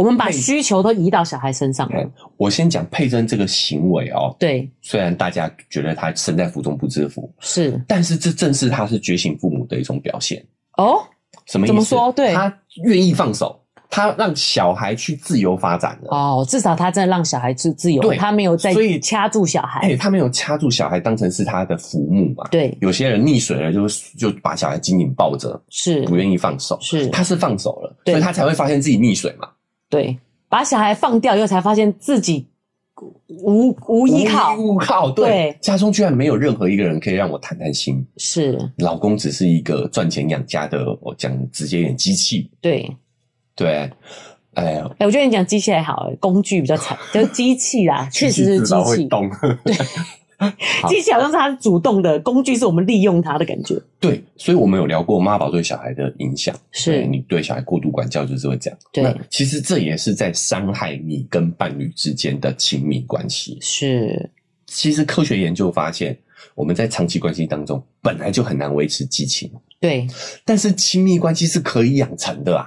[0.00, 2.10] 我们把需求都移到小孩身上了。
[2.38, 10.42] 我先讲佩珍这个行为哦，对，虽然大家觉得他身在福中不知福，是，但是这正是他是觉醒父母的一种表现
[10.78, 11.02] 哦。
[11.44, 11.72] 什么意思？
[11.72, 12.10] 怎么说？
[12.12, 12.50] 对，他
[12.84, 13.60] 愿意放手，
[13.90, 16.08] 他让小孩去自由发展了。
[16.16, 22.48] 哦，至少他真的让小孩自自由，对，他没有在，所以掐住小孩，哎，他没有掐住小孩当成是他的父母嘛？
[22.50, 23.86] 对，有些人溺水了，就
[24.16, 29.46] 就把小孩紧紧抱着，是不愿意放手，是，他是放手了，所以他才会发现自己溺水嘛。
[29.90, 30.18] 对。
[30.48, 32.44] 把小孩放掉以后，才发现自己
[33.28, 35.08] 无无依靠，无依靠。
[35.12, 38.04] 对，对，家中居然没有任何一个人可以让我谈谈心。
[38.16, 42.50] 是，老公只是一个赚钱养家的，我讲直接一点，机器。
[42.60, 42.90] 对，
[43.54, 43.88] 对，
[44.54, 49.06] 哎呀，哎，我觉得你讲机器还好，工具比较惨，就是机器啦， 确实是机器。
[49.06, 49.30] 动。
[49.62, 49.72] 对。
[50.88, 53.78] 机器好像是他主动的工具，是我们利用他的感觉。
[53.98, 58.78] 对，所以我们有聊过妈宝对小孩的影响，是你对小孩过度管教就是会这样。
[58.92, 63.58] 对，其实这也是在伤害你跟伴侣之间的亲密关系。
[63.60, 64.30] 是，
[64.66, 66.16] 其实科学研究发现，
[66.54, 69.50] 我们在长期关系当中本来就很难维持激情。
[69.78, 70.06] 对，
[70.44, 72.66] 但是亲密关系是可以养成的啊。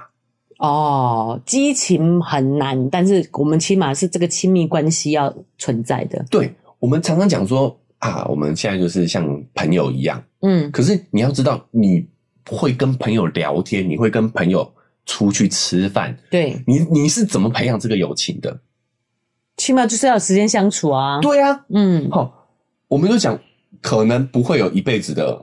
[0.58, 6.24] 哦，激情很难，但是我们起码是这个亲密关系要存在的。
[6.30, 6.54] 对。
[6.84, 10.70] 我们常常讲说啊，我们现在就是像朋友一样，嗯。
[10.70, 12.06] 可是你要知道，你
[12.46, 14.70] 会跟朋友聊天，你会跟朋友
[15.06, 16.62] 出去吃饭，对。
[16.66, 18.60] 你你是怎么培养这个友情的？
[19.56, 21.20] 起码就是要有时间相处啊。
[21.22, 22.10] 对啊，嗯。
[22.10, 22.50] 好，
[22.88, 23.40] 我们就讲，
[23.80, 25.42] 可能不会有一辈子的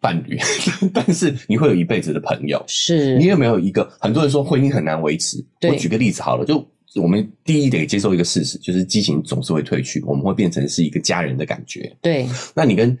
[0.00, 0.38] 伴侣，
[0.94, 2.62] 但是你会有一辈子的朋友。
[2.68, 3.18] 是。
[3.18, 3.90] 你有没有一个？
[3.98, 5.44] 很多人说婚姻很难维持。
[5.68, 6.64] 我举个例子好了，就。
[6.96, 11.90] 我们第一得接受一个事实，就是激情总是会褪去，我们会变成是一个家人的感觉。
[12.02, 12.96] 对，那你跟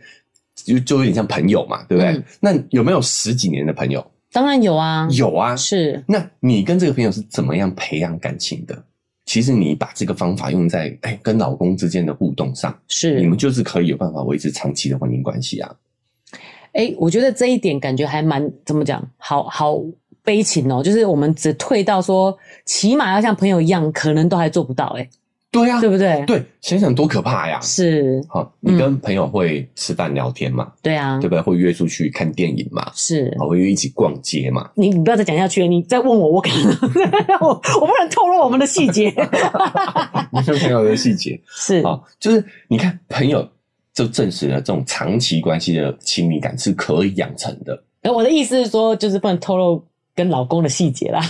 [0.54, 2.12] 就就有点像朋友嘛，对不对？
[2.12, 4.04] 嗯、那有没有十几年的朋友？
[4.32, 5.54] 当然有啊，有啊。
[5.54, 8.82] 是，那你跟这个朋友是怎么样培养感情的？
[9.26, 15.74] 其实你把这个方法用在哎、欸、跟老公之间的互动上，是你们就是可以有办法维持长期的婚姻关系啊。
[16.72, 19.78] 哎、欸，我觉得这一点感觉还蛮怎么讲，好好。
[20.24, 25.08] 悲情哦，就是我们只退到说，起码要像朋友一样，可能都还做不到哎。
[25.50, 26.24] 对呀，对不对？
[26.26, 27.60] 对，想想多可怕呀！
[27.60, 30.72] 是，好，你跟朋友会吃饭聊天嘛？
[30.80, 31.42] 对啊，对不对？
[31.42, 32.90] 会约出去看电影嘛？
[32.94, 34.70] 是，会约一起逛街嘛？
[34.74, 36.70] 你你不要再讲下去了，你再问我，我可能
[37.42, 37.48] 我
[37.82, 39.08] 我不能透露我们的细节。
[40.32, 43.46] 你跟朋友的细节是啊，就是你看朋友
[43.92, 47.78] 就证实了这种长期关系的亲密感是可以养成的。
[48.10, 49.84] 我的意思是说，就是不能透露。
[50.14, 51.20] 跟老公的细节啦，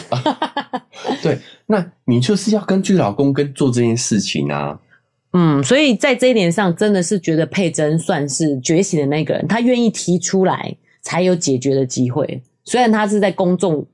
[1.23, 4.79] 对，那你就是要根据老公跟做这件事情啊。
[5.35, 12.43] 嗯，所以在这一点上，真的是觉得佩珍算是觉醒的那个人，她愿意提出来，才有解决的机会。
[12.65, 13.87] 虽然她是在公众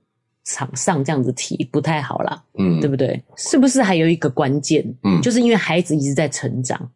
[0.45, 3.23] 场上这样子提，不太好啦，嗯，对不对？
[3.37, 4.85] 是不是还有一个关键？
[5.05, 6.91] 嗯，就是因为孩子一直在成长，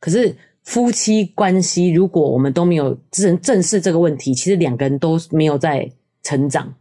[0.00, 5.88] 可是夫妻关系如果我们都没有正正视这个问题，其实两个人都没有在
[6.22, 6.74] 成长。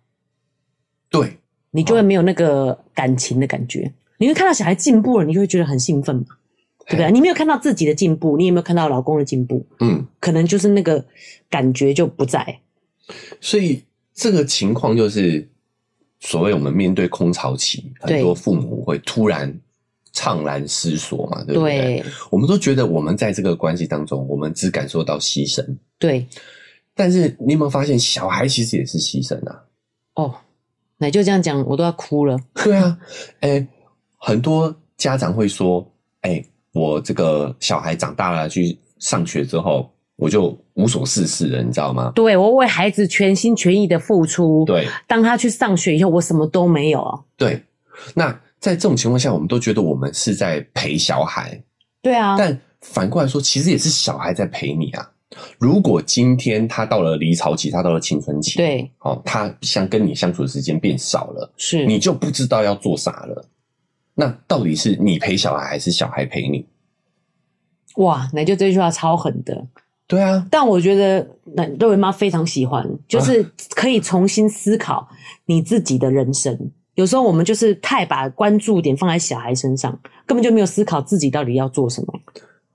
[1.09, 1.37] 对，
[1.71, 3.91] 你就会没有那个感情的感觉。
[4.17, 6.25] 你会看到小孩进步了，你就会觉得很兴奋嘛，
[6.87, 7.11] 对不对？
[7.11, 9.65] 你没有看到自己的进步，你有没有看到老公的进步？
[9.79, 11.05] 嗯，可能就是那个
[11.49, 12.59] 感觉就不在。
[13.39, 15.47] 所以这个情况就是
[16.19, 19.53] 所谓我们面对空巢期，很多父母会突然
[20.13, 21.77] 怅然失所嘛，对不对？
[21.77, 25.63] 对，我们都觉得我们在这个关系当中，我们只感受到牺牲。
[25.99, 26.27] 对，
[26.95, 29.63] 但是你有没有发现，小孩其实也是牺牲啊？
[30.15, 30.35] 哦，
[30.97, 32.37] 那就这样讲，我都要哭了。
[32.55, 32.97] 对啊，
[33.41, 33.67] 哎、欸，
[34.17, 35.85] 很多家长会说，
[36.21, 42.11] 哎、欸，我这个小孩长大了去上学之后，我就无所事事了，你知道吗？
[42.15, 44.65] 对，我为孩子全心全意的付出。
[44.65, 47.23] 对，当他去上学以后，我什么都没有。
[47.35, 47.63] 对，
[48.15, 51.61] 那在这种情况下，我们都觉得我们是在陪小孩。
[52.01, 55.11] 对啊，但反过来说，其实也是小孩在陪你啊。
[55.59, 63.45] 如果今天他到了离巢期，他到了青春期，对，哦，他想跟你相处的时间变少了，是，你就不知道要做啥了。
[64.15, 66.65] 那到底是你陪小孩，还是小孩陪你？
[67.97, 69.67] 哇，那就这句话超狠的。
[70.07, 73.43] 对啊，但我觉得那肉圆妈非常喜欢，就是
[73.75, 75.07] 可以重新思考
[75.45, 76.53] 你自己的人生。
[76.53, 76.65] 啊、
[76.95, 79.91] 有时候我们就是太把关注点放在小孩身上，
[80.25, 82.13] 根本就没有思考自己到底要做什么。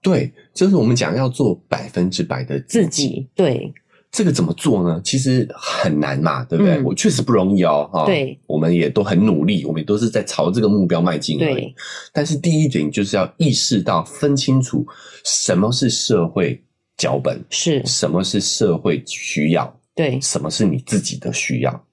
[0.03, 3.25] 对，就是我们讲要做百分之百的自己。
[3.37, 3.73] 对，
[4.11, 5.01] 这个怎么做呢？
[5.05, 6.75] 其实很难嘛，对不对？
[6.75, 7.89] 嗯、我确实不容易哦。
[7.93, 11.39] 哈，对，我们也都很努力，我们也都是在朝这个目标迈进。
[11.39, 11.73] 对，
[12.13, 14.85] 但是第一点就是要意识到，分清楚
[15.25, 16.61] 什么是社会
[16.97, 21.87] 脚本，是什么是社会需要，对，什么是你自己的需要。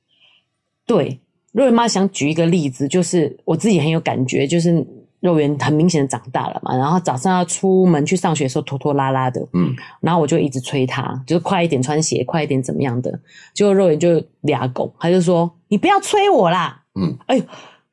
[0.87, 1.19] 对，
[1.51, 4.83] 肉圆妈想举一个例子，就是我自己很有感觉，就是。
[5.19, 13.19] 肉圆很明显的长大了嘛，然后早上要出门去上学的时候拖拖拉拉的，嗯，然后我就一直催他，就是快一点穿鞋，快一点怎么样的，
[13.53, 17.43] 结果肉圆就俩狗，他就说你不要催我啦，嗯，哎呦，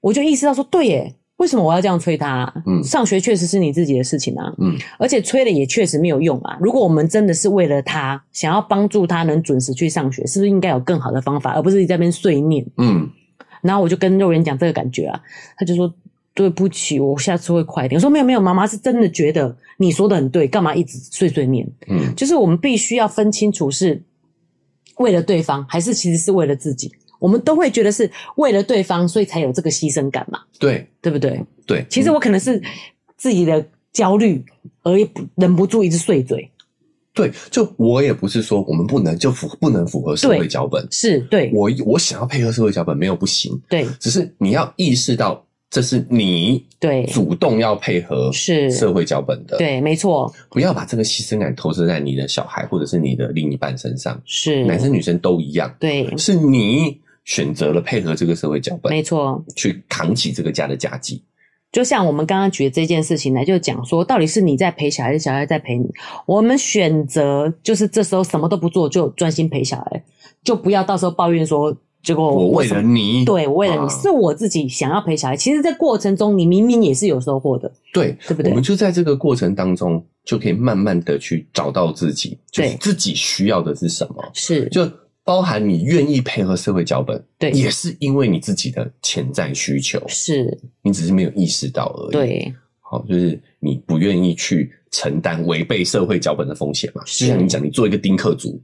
[0.00, 2.52] 我就意识到说对耶，为什么我要这样催他？
[2.64, 6.56] 嗯，上学确实是你自己的事情啊，嗯，而且催了也确实没有用啊。
[6.60, 12.64] 如果我们真的是为了他，想要帮助他能准时去上学，是不是应该有更好的方法，而不是你在那边碎念？
[12.78, 13.10] 嗯，
[13.62, 15.20] 然后我就跟肉圆讲这个感觉啊，
[15.56, 15.92] 他就说。
[16.36, 17.98] 对不起，我下次会快一点。
[17.98, 21.66] 我说没有没有，妈妈是真的觉得你说的很对，干嘛一直碎碎念？
[21.88, 24.02] 嗯，就是我们必须要分清楚是
[24.98, 26.92] 为了对方，还是其实是为了自己。
[27.18, 30.40] 我们都会觉得是为了对方，所以才有这个牺牲感嘛。
[30.58, 31.42] 对，对不对？
[31.66, 32.62] 对，其实我可能是
[33.16, 34.44] 自己的焦虑，
[34.82, 34.92] 而
[35.36, 36.50] 忍不住一直碎嘴。
[37.14, 45.42] 对，就我也不是说我们不能就符不能符合社会脚本，是对我我想要配合社会脚本没有不行，对，只是你要意识到。
[45.68, 50.32] 这是你对主动要配合是社会脚本的，对，没错。
[50.48, 61.20] 不要把这个牺牲感投射在你的小孩或者是你的另一半身上，是男生女生都一样，对，是你选择了配合这个社会脚本，没错，去扛起这个家的家计。
[61.72, 65.90] 就像我们刚刚举的这件事情来，就讲说，到底是你在陪小孩，还是小孩在陪你？
[66.26, 70.04] 我们选择就是这时候什么都不做，就专心陪小孩，
[70.44, 71.76] 就不要到时候抱怨说。
[72.06, 75.36] 结果我，为了你，对，我为了你，啊、是我自己想要陪小孩。
[75.36, 78.50] 其实，在过程中，你明明也是有收获的，对，对不对？
[78.50, 84.24] 我们就在这个过程当中，就可以慢慢的去找到自己，就是自己需要的是什么。
[84.32, 84.88] 是，就
[85.24, 92.12] 包含你愿意配合社会脚本，对，也是因为你自己的潜在需求，是你只是没有意识到而已。
[92.12, 97.02] 对，好，就是你不愿意去承担违背社会脚本的风险嘛。
[97.04, 98.62] 就像你讲，你做一个丁克族，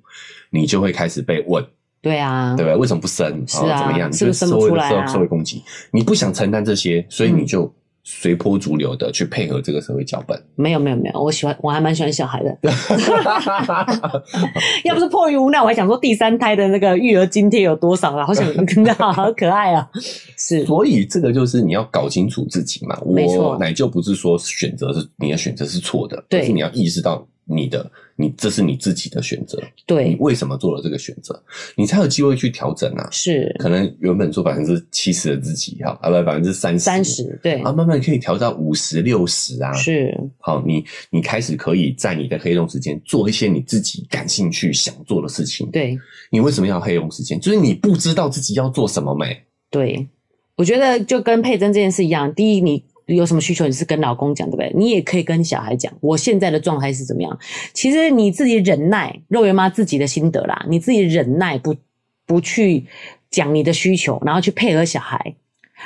[0.49, 1.67] 你就会开始被问。
[2.03, 2.77] 对啊，对不对？
[2.77, 3.43] 为什么不生？
[3.47, 4.11] 是啊，怎么样？
[4.11, 5.07] 你是不是生不出来啊？
[5.07, 7.73] 社会攻击，你不想承担这些，所以你就
[8.03, 10.37] 随波逐流的去配合这个社会脚本。
[10.57, 12.59] 没有，没有，没有，我喜欢，我还蛮喜欢小孩的。
[14.83, 18.27] 要不是迫于无奈，我还想说第三胎的那个育儿津贴有多少啊？
[18.27, 19.89] 好想听到，好可爱啊！
[20.37, 23.01] 是，所以这个就是你要搞清楚自己嘛。
[23.07, 27.25] 没错，奶就不是说选择是你的选择是错的，对，但是你要意识到。
[27.45, 27.91] 你的，
[28.23, 31.43] 你这是你自己的选择，对，你为什么做了这个选择，
[31.77, 33.09] 你才有机会去调整啊。
[33.11, 39.73] 是，可能原本做百分之七十的自己，哈，啊不，百分之三十，三十，对，啊，慢慢可以调到五十、六十啊。
[39.73, 45.69] 是，好，你你开始可以在你的黑洞时间做一些你自己感兴趣、想做的事情。
[45.73, 45.99] 对，
[46.31, 47.41] 你为什么要黑洞时间？
[47.41, 49.37] 就是你不知道自己要做什么没？
[49.69, 50.07] 对，
[50.57, 52.85] 我觉得就跟佩珍这件事一样，第一你。
[53.07, 54.73] 有什么需求，你是跟老公讲，对不对？
[54.75, 57.39] 你也可以跟小孩讲，我现在的状态是怎么样。
[57.73, 61.75] 其实你自己忍耐，肉圆妈自己的心得啦，你自己忍耐不
[62.27, 62.85] 不去
[63.31, 65.35] 讲你的需求，然后去配合小孩，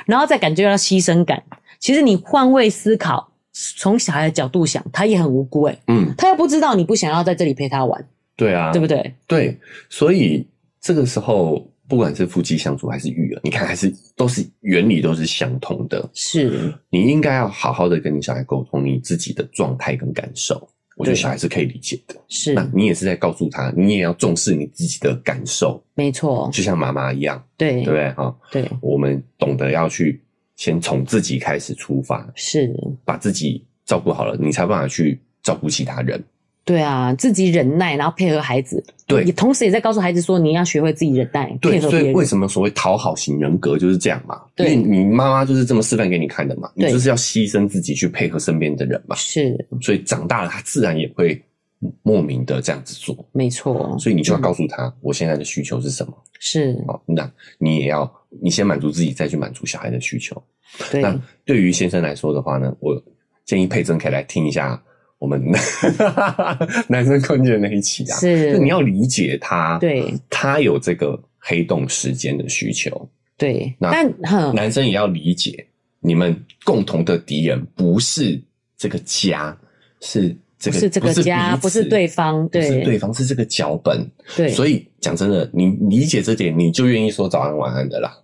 [0.07, 1.43] 然后再感觉到牺牲感。
[1.79, 3.33] 其实你换位思考，
[3.77, 9.15] 从小孩的角度想，他也很无辜诶、欸、嗯，他又不知道你不想要在这里陪他玩，对啊，对不对？
[9.27, 9.59] 对，
[9.89, 10.47] 所以
[10.81, 11.67] 这个时候。
[11.89, 16.09] 不管是夫妻相处还是育儿，你看还是都是原理都是相同的。
[16.13, 22.15] 是，你应该要好好的跟你小孩沟通你自己的状态跟感受，我觉得小孩是可以理解的。
[22.29, 25.83] 是，那你也是在告诉他，你也要重视你自己的感受。
[25.95, 28.13] 没错，就像妈妈一样，对，对不对？
[28.13, 30.23] 哈，对，我们懂得要去
[30.57, 32.75] 先从自己开始出发，是，
[33.05, 36.23] 把自己照顾好了，你才有办法去照顾其他人。
[36.67, 38.85] 对啊，自己忍耐，然后配合孩子。
[39.07, 41.81] 对，也同时也在告诉孩子说，你要学会自己忍耐，对。
[41.81, 44.43] 所以为什么所谓讨好型人格就是这样嘛？
[44.57, 46.69] 对，因为你妈妈就是这么示范给你看的嘛。
[46.75, 49.15] 对，你就是要牺牲自己去配合身边的人嘛。
[49.15, 51.41] 是，所以长大了，他自然也会
[52.03, 53.17] 莫名的这样子做。
[53.31, 53.97] 没错。
[54.01, 56.13] 所以你就要告诉他，我现在的需求是什么？
[56.41, 56.77] 是。
[56.89, 58.13] 哦，那你也要，
[58.43, 60.43] 你先满足自己，再去满足小孩的需求。
[60.91, 61.01] 对。
[61.01, 63.01] 那对于先生来说的话呢，我
[63.45, 64.83] 建议佩珍可以来听一下。
[65.19, 65.43] 我们
[66.89, 73.09] 男生困境的那一起啊，是，就你要理解他，对，他有这个黑洞时间的需求，
[73.39, 73.75] 对。
[73.79, 75.67] 那但男生也要理解，
[76.01, 78.39] 你们共同的敌人不是
[78.77, 79.57] 这个家，
[80.03, 84.07] 是这个不是这个家，不是对方，对，不是对方，是这个脚本。
[84.37, 88.15] 对，所以讲真的，你理解这点，你就愿意说早安晚安的啦，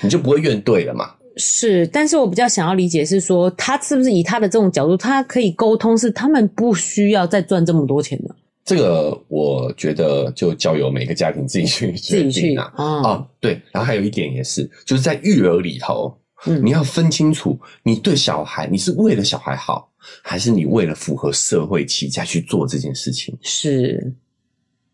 [0.00, 1.14] 你就不会怨对了嘛。
[1.40, 8.34] 是，但是我比较想要理解是说，他是不是以他的这种角度，他可以沟通，是他们不需要再赚这么多钱呢？
[8.62, 12.72] 这个我觉得就交由每个家庭自己去决定啊。
[12.76, 16.14] 哦，哦，对，然后还有一点也是，就是在育儿里头，
[16.46, 19.90] 嗯，你要分清楚，你对小孩，你是为了小孩好，
[20.22, 23.36] 还是你为了符合社会期待去做这件事情？
[23.40, 24.12] 是，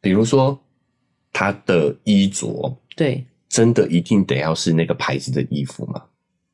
[0.00, 0.58] 比如说
[1.32, 6.02] 他的衣着，对，真的一定得要是那个牌子的衣服吗？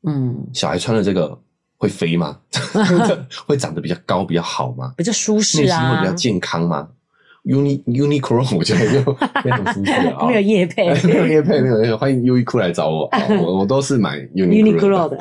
[0.05, 1.37] 嗯，小孩穿了这个
[1.77, 2.37] 会飞吗？
[3.47, 4.93] 会长得比较高比较好吗？
[4.97, 5.63] 比较舒适啊？
[5.63, 6.87] 内心会比较健康吗
[7.45, 10.23] ？Uni Uniqlo 我觉得就非常舒适啊。
[10.27, 13.09] 没有夜配，没有夜配，没有欢迎优衣库来找我，
[13.41, 15.17] 我我都是买 Uniqlo 的，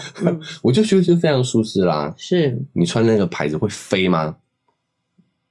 [0.63, 2.15] 我就觉得就非常舒适啦。
[2.17, 4.37] 是你穿那个牌子会飞吗？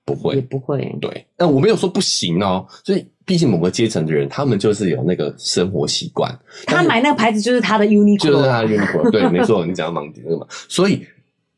[0.03, 0.95] 不会，也不会。
[0.99, 2.65] 对，但我没有说不行哦。
[2.83, 6.37] 所以，毕竟某个阶层的人，他们就是有那个生活习惯。
[6.65, 9.11] 他买那个牌子就是他的 Uniqlo，就是他的 Uniqlo。
[9.11, 10.45] 对，没错，你讲到盲点了嘛。
[10.67, 11.05] 所以，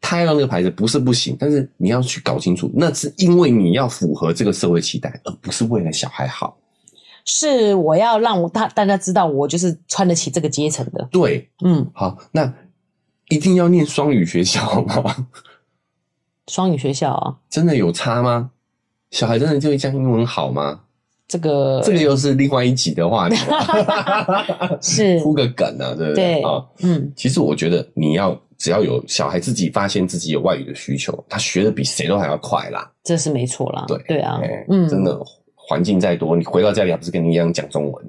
[0.02, 6.58] 他要那个牌子不是不行，但是你要去搞清楚，那是因为你要符合这个社会期待，而不是为了小孩好。
[7.26, 11.08] 是我要让大大家知道，我就是穿得起这个阶层的。
[11.10, 12.54] 对，嗯，好，那
[13.30, 15.28] 一定要念双语学校吗？
[16.48, 18.52] 双语学校啊，真的有差吗？
[19.12, 20.82] 小孩真的就会讲英文好吗？
[21.28, 23.36] 这个这个又是另外一集的话题，
[24.82, 26.42] 是铺个梗啊，对不对？
[26.42, 32.92] 啊，嗯，其实我觉得你要只要有小孩自己发现自己有外语的需求，他学的比谁都还要快啦。
[33.04, 35.20] 这是没错啦，对对啊，欸、嗯，真的
[35.56, 38.06] 环境再多，你回到家里还不是跟你一样讲中文？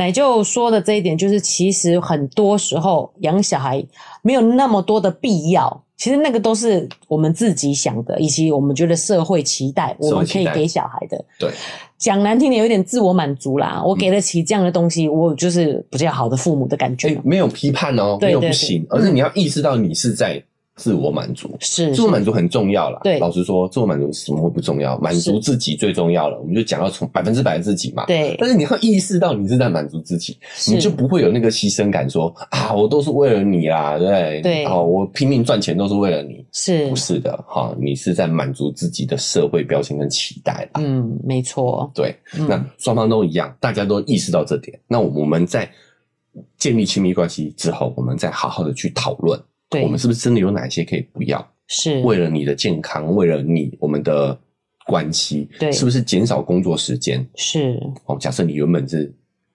[0.00, 3.84] 奶就说的这一点，就是其实很多时候养小孩
[4.22, 5.84] 没有那么多的必要。
[5.98, 11.22] 其实那个都是我们自己想的，以及我们觉得社会期待我们可以给小孩的。
[11.38, 11.50] 对，
[11.98, 13.82] 讲难听点，有点自我满足啦。
[13.84, 17.08] 我给得起这样的东西，嗯、我就是比较好的父母的感觉。
[17.08, 20.42] 欸、没有批判哦，没有不行，而是你要意识到你是在。
[20.80, 22.98] 自我满足是，自我满足很重要啦。
[23.04, 24.98] 对，老实说，自我满足什么会不重要？
[24.98, 26.40] 满足自己最重要了。
[26.40, 28.06] 我们就讲到从百分之百的自己嘛。
[28.06, 28.34] 对。
[28.38, 34.40] 但是你要意识到你是在满足自己，你就不会有那个牺牲感说，说啊，我都是为了你啦，对不对？
[34.40, 34.64] 对。
[34.64, 37.36] 哦，我拼命赚钱都是为了你，是不是的？
[37.46, 40.80] 哈、哦，你是在满足自己的社会标签跟期待啦。
[40.80, 41.90] 嗯，没错。
[41.94, 42.16] 对，
[42.48, 44.78] 那双方都一样，大家都意识到这点。
[44.88, 45.70] 那我们在
[46.56, 49.38] 建立亲密关系之后，我们再好好的去讨论。
[49.70, 51.48] 对，我们是不是真的有哪些可以不要？
[51.68, 52.00] 是。
[52.02, 54.36] 为了你的健康，为了你我们的
[54.86, 57.24] 关系，对，是不是减少工作时间？
[57.36, 57.80] 是。
[58.06, 59.10] 哦，假设你原本是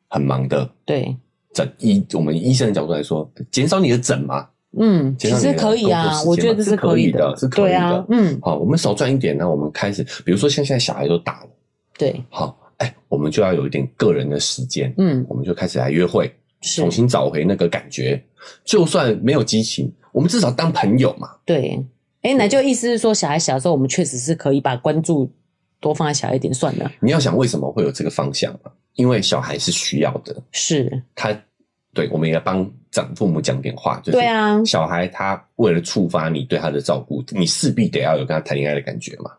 [0.08, 1.16] 很忙的，对，
[1.54, 4.48] 诊医我们医生的角度来说，减少你的诊嘛，
[4.78, 11.50] 嗯，其实可以啊，我觉得这是可以的，是可以的，啊、嗯，好，我们少赚一点，呢我们开始，比如说像现在小孩都大了，
[11.98, 18.24] 对，好，哎、欸，我们就要有一点个人的时间，嗯，我们就开始来约会，重新找回那个感觉，
[18.64, 19.92] 就算没有激情。
[20.12, 21.30] 我们至少当朋友嘛。
[21.46, 21.84] 对，
[22.22, 25.32] 哎，那就意思是说，小孩小的时候，我们确实是可以把关注
[25.80, 26.92] 多放在小孩一点算了。
[27.00, 28.72] 你要想为什么会有这个方向嘛？
[28.94, 31.38] 因为小孩是需要的，是他，
[31.94, 39.32] 对，我们也要帮长父母讲点话，就是对啊，小孩他为了触发你对他的照顾，你势必得要有跟他谈恋爱的感觉嘛。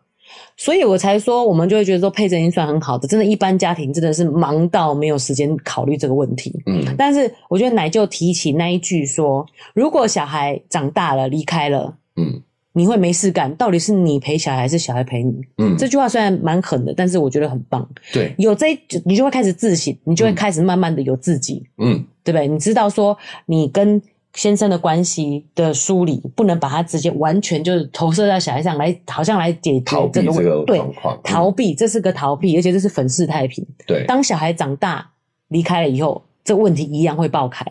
[0.55, 6.61] 所以我才说，我们就会觉得说，配置已经算很好的，真的，一般家庭真的是忙到没有时间考虑这个问题。
[6.65, 12.41] 嗯，但是我觉得奶就提起那一句说，如果小孩长大了离开了，嗯，
[12.73, 15.33] 你会没事干，到底是你陪小孩还是小孩陪你？
[15.57, 17.87] 嗯，这句话虽然蛮狠的，但是我觉得很棒。
[18.13, 21.63] 对，有这一你就会开始自省，你就会开始慢慢的有自己。
[21.77, 22.47] 嗯，对不对？
[22.47, 24.01] 你知道说你跟。
[24.37, 30.65] 先生的关系的梳理，不能把它直接完全就是投射到小孩上来，好像来解决这个问题。
[30.67, 30.79] 对，
[31.23, 33.65] 逃避，这是个逃避，而且这是粉饰太平。
[33.87, 35.09] 对，当小孩长大
[35.47, 37.65] 离开了以后，这个问题一样会爆开。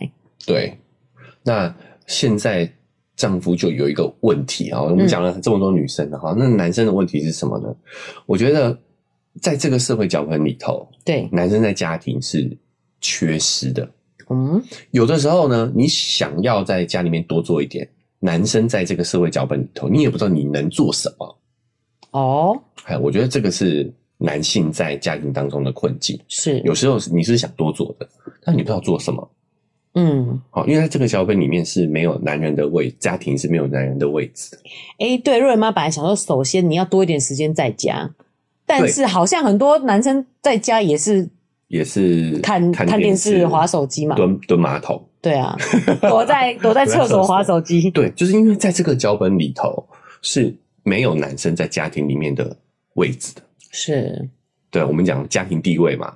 [0.45, 0.77] 对，
[1.45, 1.73] 那
[2.09, 2.69] 现在
[3.15, 4.83] 丈夫就有一个问题啊。
[4.83, 7.73] 我们讲了这么多女生的哈，那男生的问题是什么呢？
[8.27, 8.77] 我觉得
[9.41, 12.59] 在这个社会脚本里头，对男生在家庭是
[13.01, 13.89] 缺失的。
[14.29, 14.61] 嗯，
[14.91, 21.39] 有的时候呢，你想要在家里面多做一点，男生在这个社会脚本里头，你也不知道你能做什么。
[22.11, 26.19] 哦，哎，我觉得这个是男性在家庭当中的困境。
[26.27, 28.09] 是，有时候你是想多做的，
[28.43, 29.31] 但你不知道做什么。
[29.95, 34.59] 嗯，好，因为在这个脚本里面是没有男人的位，家庭是没有男人的位置的。
[34.99, 38.11] 哎、欸，对，瑞文妈本来想说，首先你要多一点时间在家，
[38.67, 41.29] 但是好像很多男生在家也是。
[41.69, 45.03] 也是看看电视、滑手机嘛，蹲蹲马桶。
[45.21, 45.57] 对啊，
[46.01, 47.91] 躲在躲在厕所 滑手机。
[47.91, 49.85] 对，就是因为在这个脚本里头
[50.23, 50.55] 是
[50.85, 52.57] 没有男生在家庭里面的
[52.95, 53.43] 位置的。
[53.73, 54.29] 是，
[54.71, 56.15] 对，我们讲家庭地位嘛，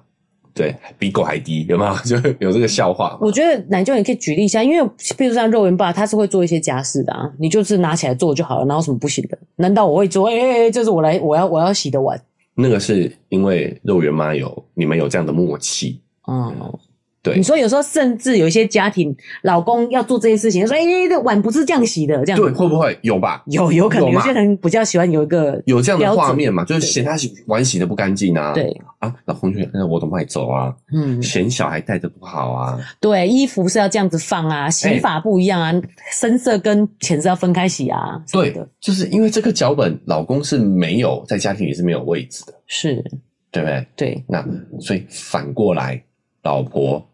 [0.54, 1.94] 对，比狗还低，有没有？
[2.06, 3.18] 就有这个笑话。
[3.20, 9.36] 我觉得奶舅你可以举例一下，因为比如像肉圆爸，他是会做一些家事的啊，你就是拿起来做就好了，哪有什么不行的？
[9.56, 10.28] 难道我会做？
[10.28, 12.16] 哎哎哎，这是我来，我要我要洗的碗。
[12.60, 16.78] 那个是因为肉圆妈有你们有这样的默契，嗯，
[17.22, 17.36] 对。
[17.36, 23.42] 你说有时候甚至有一些家庭，老公要做这些事情，说：“哎、欸，这碗不是这样洗的。”这样对，会不会有吧？
[23.46, 28.52] 有，有可能有，有些人比较喜欢有一个有这样的画面嘛，就是嫌他洗碗洗的不干净啊。
[28.52, 30.74] 对啊，老公就那我怎么会走啊？
[30.92, 32.78] 嗯，嫌小孩带的不好啊。
[33.00, 38.22] 对，衣服是要这样子放啊，洗法不一样啊，欸、深色跟浅色要分开洗啊。
[38.32, 43.04] 对的，就是因为这个脚本，老公是没有在家庭里是没有位置的，是
[43.50, 43.86] 对不对？
[43.96, 44.44] 对，那
[44.80, 46.02] 所以反过来，
[46.42, 47.06] 老婆。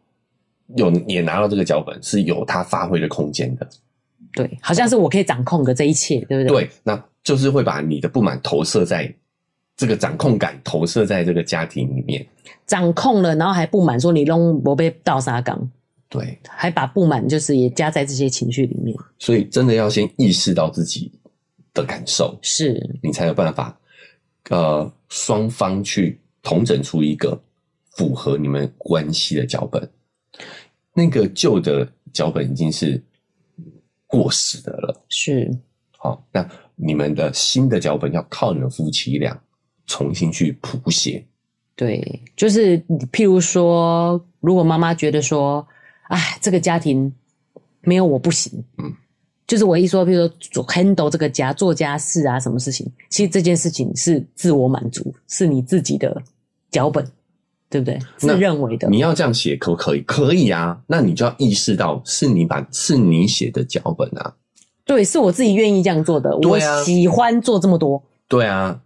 [0.74, 3.68] 有也拿到这个脚本是有他发挥的空间的，
[4.34, 6.64] 对，好像是我可以掌控的这一切，对不对？
[6.64, 9.14] 对，那就是会把你的不满投射在
[9.76, 12.26] 这个掌控感投射在这个家庭里面，
[12.66, 15.70] 掌控了，然后还不满说你弄我被倒沙缸，
[16.08, 21.12] 对，还把不满就是也加在这些情绪里面，所以真的要先意识到自己
[21.72, 23.78] 的感受，是你才有办法，
[24.50, 27.40] 呃，双方去同整出一个
[27.92, 29.88] 符合你们关系的脚本。
[30.92, 33.02] 那个旧的脚本已经是
[34.06, 35.50] 过时的了，是。
[35.98, 39.38] 好，那你们的新的脚本要靠你们夫妻俩
[39.86, 41.24] 重新去谱写。
[41.74, 42.78] 对，就是
[43.12, 45.66] 譬如说，如果妈妈觉得说，
[46.08, 47.12] 哎，这个家庭
[47.82, 48.94] 没有我不行，嗯，
[49.46, 56.22] 就是我一说，譬如说 handle 这个家，做家事啊，什么事情，其实这件事情是自我满足，是你自己的
[56.70, 57.06] 脚本。
[57.68, 57.98] 对不对？
[58.16, 60.00] 自认为的，你要这样写可不可以？
[60.02, 60.80] 可以啊。
[60.86, 64.34] 那你就要意识到，是你把是你写的脚本啊。
[64.84, 66.30] 对，是我自己愿意这样做的。
[66.30, 68.00] 啊，我喜欢做这么多。
[68.28, 68.80] 对啊，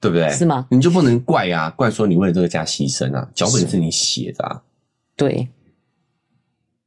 [0.00, 0.28] 对不对？
[0.30, 0.66] 是吗？
[0.68, 3.30] 你就不能怪啊，怪说你为了这个家牺牲啊。
[3.34, 4.62] 脚本是你写的啊。
[5.14, 5.48] 对。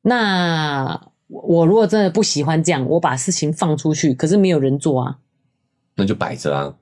[0.01, 5.17] 那我如果真的不喜欢这样，我把事情放出去，可是没有人做啊。
[5.95, 6.75] 那就摆着啊。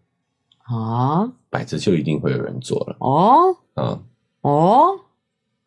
[0.64, 2.96] 啊，摆着就一定会有人做了。
[3.00, 3.56] 哦。
[3.76, 4.00] 啊。
[4.44, 4.92] 哦，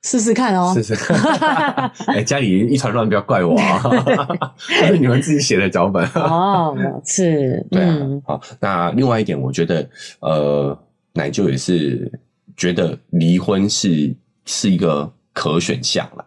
[0.03, 1.17] 试试看哦，试试看。
[2.07, 3.83] 哎、欸，家里一团乱，不要怪我啊！
[4.69, 7.99] 这是你们自己写的脚本哦，是， 对啊。
[8.25, 9.89] 好，那另外一点，我觉得，
[10.21, 10.79] 呃，
[11.15, 12.11] 奶舅也是
[12.57, 14.15] 觉得离婚是
[14.45, 16.25] 是一个可选项啦，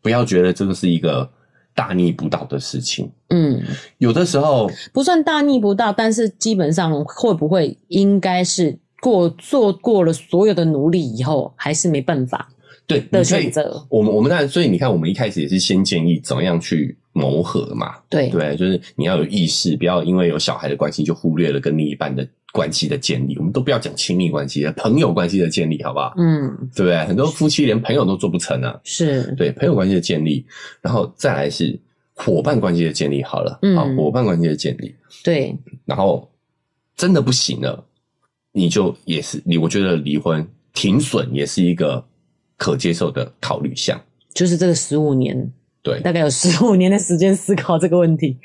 [0.00, 1.28] 不要觉得这个是一个
[1.74, 3.10] 大逆不道的事情。
[3.30, 3.60] 嗯，
[3.98, 8.78] 有的时候不算大逆不道，但是基本上会不会应该是。
[9.00, 12.48] 过做过了所有的努力以后，还是没办法
[12.86, 13.84] 对的选择。
[13.88, 17.94] 我们我们当然，所以你看，我们一开始也是先建议怎么样去磨合嘛。
[18.08, 23.36] 对对，就是你要有意识，不要因为有小孩的关系就忽略了跟另一半的关系的建立。
[23.38, 26.12] 我们都不要讲亲密关系，朋友关系的建立，好不好？
[26.18, 26.98] 嗯，对不对？
[27.06, 28.78] 很多夫妻连朋友都做不成啊。
[28.84, 30.44] 是对朋友关系的建立，
[30.82, 31.78] 然后再来是
[32.14, 33.22] 伙伴关系的建立。
[33.22, 34.94] 好了，嗯，好，伙伴关系的建立。
[35.22, 36.28] 对，然后
[36.96, 37.84] 真的不行了。
[38.52, 42.04] 你就也是你，我觉得离婚停损也是一个
[42.56, 44.00] 可接受的考虑项。
[44.34, 45.50] 就是这个十五年，
[45.82, 48.36] 对，大概有十五年的时间思考这个问题。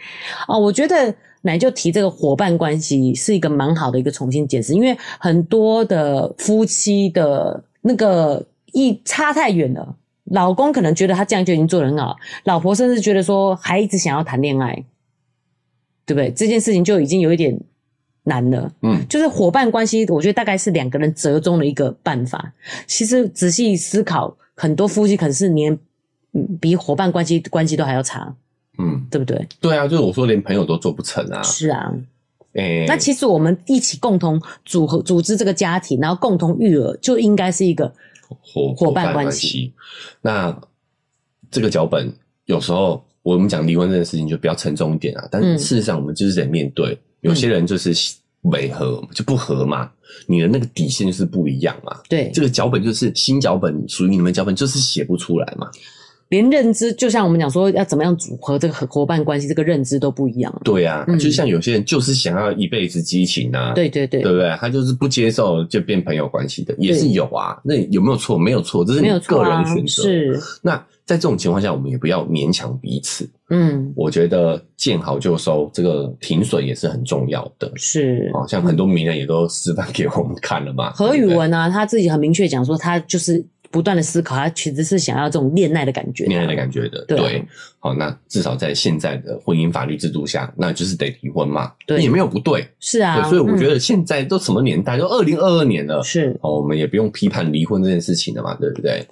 [0.48, 9.96] 哦，我觉得奶就提这个伙伴关系是一个蛮好的一个重新解释，因为很多的夫妻的那个一差太远了，
[10.26, 14.86] 老公可能觉得他这样就已经做得很好，老婆甚至觉得说还一直想要谈恋爱，
[16.06, 16.32] 对不对？
[16.32, 17.60] 这件事情就已经有一点。
[18.26, 22.54] 难了，嗯，就是伙伴关系，我觉得大概是两个人折中的一个办法。
[22.88, 25.78] 其实仔细思考，很多夫妻可能是连
[26.60, 28.36] 比伙伴关系关系都还要差，
[28.78, 29.48] 嗯，对不对？
[29.62, 31.42] 对啊，就是我说连朋友都做不成啊。
[31.44, 31.94] 是啊，
[32.54, 37.94] 诶、欸，那其实我们一起共同组合组织这个家庭，然后共同育儿，就应该是一个
[38.42, 39.74] 伙伙伴关系。
[40.22, 40.58] 那
[41.52, 42.12] 这个脚本
[42.46, 47.94] 有时候我们讲离婚这件事情就比较沉重一点啊，但是事实上我们就是得面对，有些人就是
[48.44, 49.90] 违和就不合嘛，
[50.28, 51.98] 你的那个底线就是不一样嘛。
[52.08, 55.68] 对，这个脚本就是新脚本，属于你们脚本就是写不出来嘛。
[56.30, 60.62] 连认知，就像我们讲说要怎么样组合这个伙伴关系，这个认知都不一样。
[60.64, 64.50] 对啊，嗯、就像有些人就是想要一辈子激情啊，对对对，对不对？
[64.60, 67.62] 他就是不接受就变朋友关系的，也是有啊。
[67.64, 68.40] 那有没有错？
[68.40, 70.02] 没有错，这是你个人选择。
[70.02, 70.42] 啊、是。
[70.64, 73.30] 那在这种情况下，我们也不要勉强彼此。
[73.50, 77.72] 嗯，我觉得见好就收，这个停损也是很重要的。
[77.76, 80.92] 是，哦，像很多名人也都示范给我们看了嘛。
[80.98, 83.46] 何宇文啊，他自己很明确讲说，他就是。
[83.72, 87.04] 不断的思考，他其实是想要这种恋爱的感觉，恋爱的感觉的。
[87.10, 87.46] 对，对，
[87.78, 91.74] 好，那至少在现在的婚姻法律制度下，那就是得离婚嘛。
[91.86, 92.66] 对，也没有不对。
[92.80, 99.06] 是啊，对，所以我觉得现在都什么年代，嗯、都二零二二年了，是哦，我们也不用批判离婚这件事情了嘛，对不对？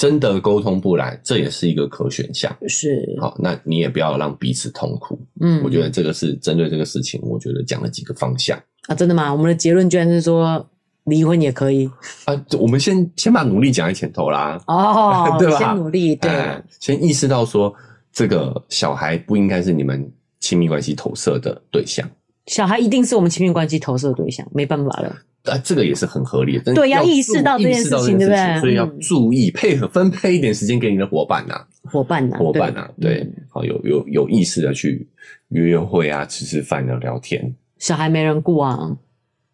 [0.00, 2.50] 真的沟通不来，这也是一个可选项。
[2.66, 5.20] 是，好，那你也不要让彼此痛苦。
[5.42, 8.94] 嗯，我觉得这个是针对这个事情，我觉得讲了几个方向啊。
[8.94, 9.30] 真的吗？
[9.30, 10.66] 我们的结论居然是说。
[11.04, 11.90] 离婚也可以
[12.26, 12.44] 啊！
[12.58, 14.62] 我们先先把努力讲在前头啦。
[14.66, 15.58] 哦， 对吧？
[15.58, 17.74] 先努力，对、呃，先意识到说，
[18.12, 20.08] 这个小孩不应该是你们
[20.40, 22.08] 亲密关系投射的对象。
[22.46, 25.16] 小孩一定是我们亲密关系投射的对象，没办法了。
[25.44, 26.74] 啊，这个也是很合理的。
[26.74, 28.60] 对，要意识到这件事情，对不对？
[28.60, 35.08] 所以要注意配合分配一点时间给你的伙伴呐、啊，伙伴呐、啊，伙伴呐、啊，对，好、嗯、有有有意识的去
[35.48, 37.54] 约约会啊，吃吃饭聊聊天。
[37.78, 38.96] 小孩没人顾啊。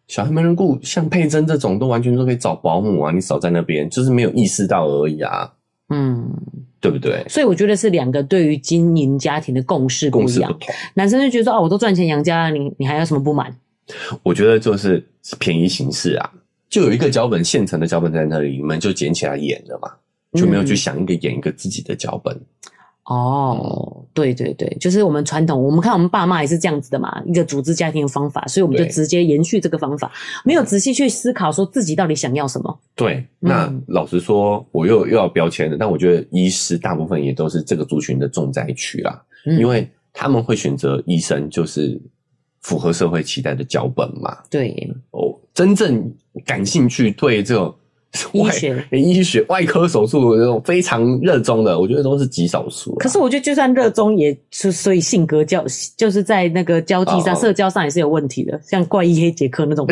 [0.07, 3.11] 小孩没人顾，像佩珍这种都完全都可以找保姆啊！
[3.11, 5.51] 你少在那边，就是没有意识到而已啊。
[5.89, 6.31] 嗯，
[6.79, 7.25] 对不对？
[7.27, 10.49] 所以我觉得是两个对于经营家庭的共识不一样。
[10.49, 10.75] 共识不同。
[10.93, 13.53] 男生就觉得说：“哦，我都赚钱养家了，你你还有什么不满？”
[14.23, 15.05] 我觉得就是
[15.39, 16.31] 便宜行事啊，
[16.69, 19.91] 就有一个脚本现成的脚本在那里，你们就捡起来演了嘛，
[20.33, 22.33] 就没有去想一个演一个自己的脚本。
[22.35, 22.45] 嗯
[23.09, 30.11] 哦，对对对，就是我们传统，我们看我们爸妈也是这样子的嘛，一个组织家庭的方法，所以我们就直接延续这个方法，
[30.43, 32.79] 没有仔细去思考说自己到底想要什么。
[32.95, 41.97] 对，那老实说，我又又要标签了，但我觉得医师大部分也都是这个族群的重灾区啦，嗯，因为他们会选择医生，就是
[42.61, 44.37] 符合社会期待的脚本嘛。
[44.49, 44.75] 对，
[45.11, 46.11] 哦，真正
[46.45, 47.73] 感兴趣对这种。
[48.31, 52.95] 医学、医学、外科手术这种非常热衷的，我觉得都是极少数。
[52.95, 55.63] 可是我觉得，就算热衷，也是所以性格交，
[55.97, 59.85] 就是在那个交际上、哦、社交上也是有问题的，像怪医黑杰克那种，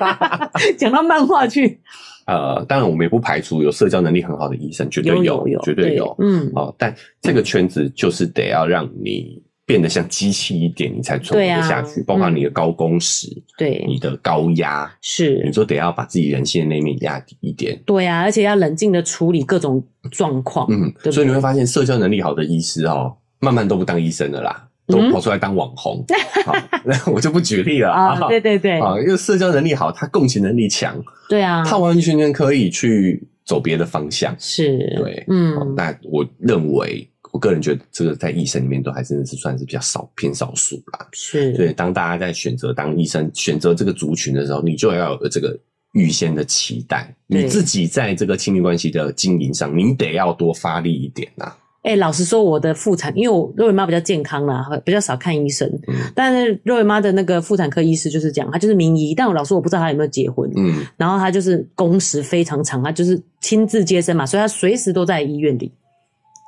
[0.76, 1.80] 讲到漫画去。
[2.26, 6.14] 呃，当然我们也不排除有社交能力很好的医生，绝对有，有，有，绝对有。
[6.18, 9.40] 嗯，哦，但这个圈子就是得要让你。
[9.66, 12.00] 变得像机器一点，你才存活得下去。
[12.00, 13.26] 啊、包括你的高工时，
[13.58, 17.76] 对你的高压，是你说得要把自己人性的那面压低一点。
[17.84, 20.68] 对啊，而且要冷静的处理各种状况。
[20.70, 26.04] 嗯对对，所以你会发现，社交能力好的医师哦，慢慢都不当医生了啦，都跑出来当网红。
[26.08, 26.54] 嗯、好，
[26.84, 28.28] 那我就不举例了啊。
[28.28, 30.96] 对对对，啊，因为社交能力好，他共情能力强。
[31.28, 34.32] 对啊，他完完全全可以去走别的方向。
[34.38, 37.10] 是，对，嗯，那我认为。
[37.36, 41.06] 我个人觉得，这个在医生里面都还真的是算是比较少偏少数啦。
[41.12, 45.54] 是，所以当大家在选择当医生、选择这个族群的时候，你就要有这个
[45.92, 47.14] 预先的期待。
[47.26, 51.52] 你自己在这个亲密关系的经营上，你得要多发力一点呐。
[51.82, 55.68] 哎、欸，老实说，我的妇产，因为我肉圆妈比较健康啦，比较少看医生。
[55.88, 60.50] 嗯，但是肉圆妈的那个妇产科医师就是讲，他就是名医，但我老实说我不知道他有没有结婚。
[60.56, 65.70] 嗯，然后他就是工时非常长，他就是亲自接生嘛，所以他随时都在医院里。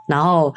[0.09, 0.53] 然后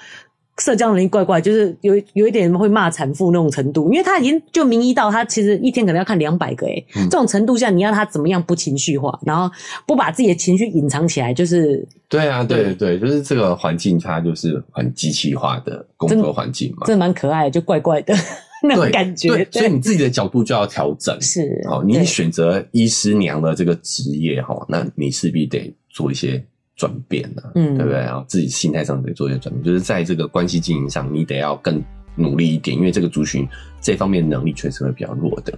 [0.57, 6.85] 社交能力怪怪，就是有有一点会骂产妇那种程度，因为他已经就名医到他其实一天可能要看两百个诶、欸。
[7.01, 9.49] 嗯、这种程度下你要他怎么样不情绪化，然后
[9.87, 12.63] 不把自己的情绪隐藏起来，就是对啊，对。
[12.63, 18.13] 对对，就是这个环境它就是很机器化的工作环境嘛，这蛮可爱的，就怪怪的
[18.61, 19.29] 那种感觉。
[19.51, 26.43] 所以你自己的角度就要调整，是好，你选择医师娘的这个职业哈，那你势必得做一些。
[26.75, 27.99] 转变了，嗯，对不对？
[27.99, 31.79] 然后自己心态上得做一些转变，就是在这个关系经营上，你得要更
[32.15, 33.47] 努力一点，因为这个族群
[33.79, 35.53] 这方面能力确实会比较弱的。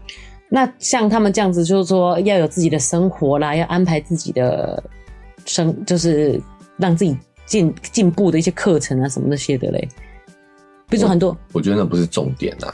[0.50, 4.84] 那像他们这样子，就是说要有自己的生活啦，要安排自己的
[5.46, 6.42] 生，就是
[6.78, 9.88] 让自己进进步的一些课程啊，什么那些的嘞。
[10.90, 12.74] 比如说很多，我，我觉得那不是重点啊。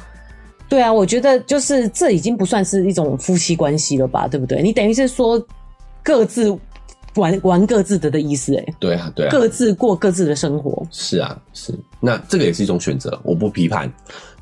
[0.67, 4.61] 对啊，我觉得就是这已经不算是一种夫妻关系了吧，对不对？
[4.61, 5.45] 你等于是说
[6.03, 6.57] 各自。
[7.19, 11.73] 玩玩各自的的意思，哎，对啊，对啊，各自过各自的生活，是啊，是。
[11.99, 13.91] 那这个也是一种选择，我不批判，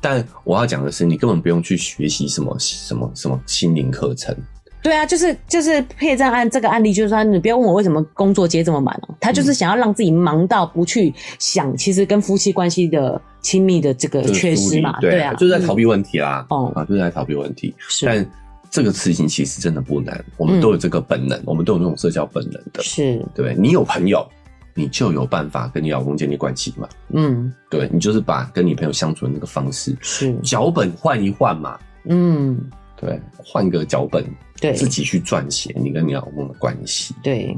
[0.00, 4.34] 但我要讲的是，你根本不用去学习什么什么什么心灵课程。
[4.80, 13.20] 对啊，就是就是配正案这个案例，就是说，你不要问我为什么工作接这么满哦，他就是想要让自己忙到不去想，其实跟夫妻关系的。
[13.40, 17.72] 亲密的这个缺失嘛，对啊，就是在逃避问题啦，哦、嗯，啊，就是在逃避问题。
[17.78, 18.30] 是，但
[18.70, 23.24] 这个事情其实真的不难，我们都有这个本能，嗯、我们都有那种社交本能的，是。
[23.34, 23.54] 对。
[23.54, 24.26] 你有朋友，
[24.74, 30.34] 你就有办法跟你老公建立关系嘛，嗯，对，你就是把跟你朋友相处的那个方式是。
[30.42, 32.58] 脚本换一换嘛，嗯，
[32.96, 34.24] 对，换个脚本，
[34.60, 37.56] 对，自己去撰写你跟你老公的关系，对，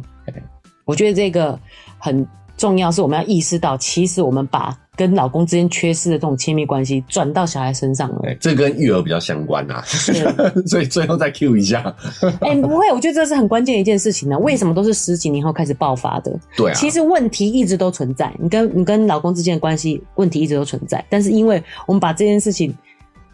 [0.84, 1.58] 我觉得这个
[1.98, 2.26] 很。
[2.61, 8.18] 重要是我们要意识到，其实我们把跟老公之间缺失的这种亲密关系转到小孩身上了。
[8.22, 9.82] 对，这跟育儿比较相关呐、啊。
[10.68, 11.82] 所以最后再 Q 一下。
[12.42, 14.38] 哎、欸，不会，我觉得这是很关键的一件事情呢。
[14.40, 16.38] 为什么都是十几年后开始爆发的？
[16.54, 16.74] 对啊。
[16.74, 22.76] 其实问题一直都存在，你跟你跟老公之间的关系问题一直都存在，但是因为我们把这件事情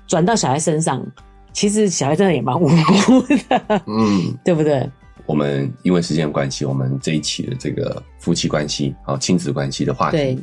[0.07, 1.05] 转到小孩身上，
[1.53, 3.83] 其实小孩真的也蛮无辜的。
[3.89, 4.89] 嗯， 对不对？
[5.27, 10.39] 我们因为时间关系，我们这一期的这个夫妻关系啊、亲子关系的话题，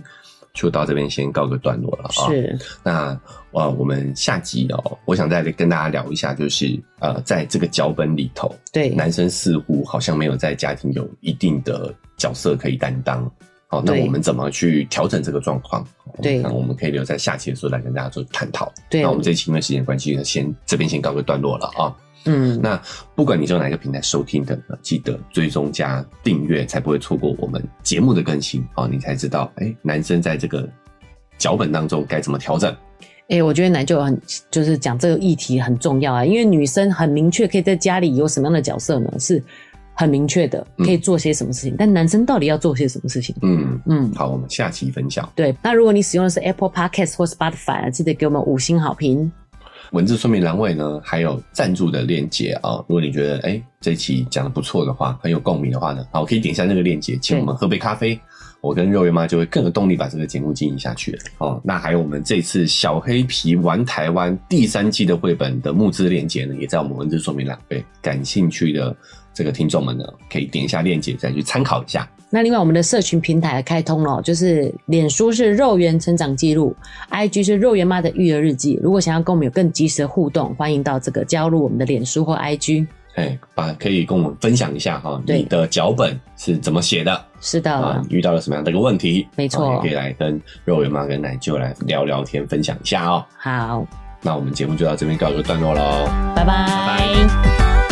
[0.53, 2.27] 就到这边先告个段落了啊。
[2.29, 3.19] 是，那
[3.53, 13.29] 啊，我们下集哦，我想再跟大家聊一下，就是呃，在这个脚本里头，对，男生似乎好像没有在家庭有一定的角色可以担当。
[13.67, 15.83] 好，那我们怎么去调整这个状况？
[16.21, 18.71] 对，那我们可以留在下期的时候来跟大家做探讨。
[18.89, 21.95] 对，那我们这一期因为时间关系，先这边先告个段落了啊。
[22.25, 22.81] 嗯，那
[23.15, 28.87] 不管你是用哪一个平台收听的，记得追踪加订阅，才不会错过我们节目的更新哦。
[28.87, 30.67] 你才知道，哎、欸，男生在这个
[31.37, 32.71] 脚本当中该怎么调整。
[33.29, 34.19] 哎、欸，我觉得男就很
[34.51, 39.11] 就是讲这个议题很重要啊，因为女生很明确可以在家里有什么样的角色呢？
[39.19, 39.41] 是
[39.95, 41.73] 很明确的，可以做些什么事情。
[41.73, 43.35] 嗯、但男生到底要做些什么事情？
[43.41, 45.29] 嗯嗯，好，我们下期分享。
[45.35, 49.31] 对，那如果你使用的是 Apple Podcast 或 Spotify，记得给我们五星好评。
[49.93, 52.77] 文字说明栏位呢，还有赞助的链接啊。
[52.87, 58.19] 如果你觉得哎、欸、这一期讲的不错的话，很有共鸣的话呢，好，可以点一下那个链接，请我们喝杯咖啡，
[58.59, 61.19] 我跟肉圆妈就会更有动力把这个节目经营下去了。
[61.37, 68.95] 哦，那还有我们这次小黑皮玩台湾第三季的绘本的募资链接呢，也在我们文字说明栏位，感兴趣的
[69.31, 72.09] 这个听众们呢，可以点一下链接再去参考一下。
[72.35, 76.75] 那另外，我们的社群平台开通了，就是脸书是肉圆成长记录
[77.11, 78.79] ，IG 是肉圆妈的育儿日记。
[78.81, 82.87] 如果想要跟我们有更及时的互动，欢迎到这个加入我们的脸书或 IG。
[83.13, 87.25] 哎，把可以跟我们分享一下哈，你的脚本是怎么写的？
[87.39, 89.27] 是的，啊，遇到了什么样的一个问题？
[89.35, 93.23] 没错，也可以来跟肉圆妈跟奶舅来聊聊天，分享一下哦。
[93.37, 93.85] 好，
[94.23, 96.65] 那我们节目就到这边告一个段落喽，拜拜。
[96.65, 97.82] 拜拜。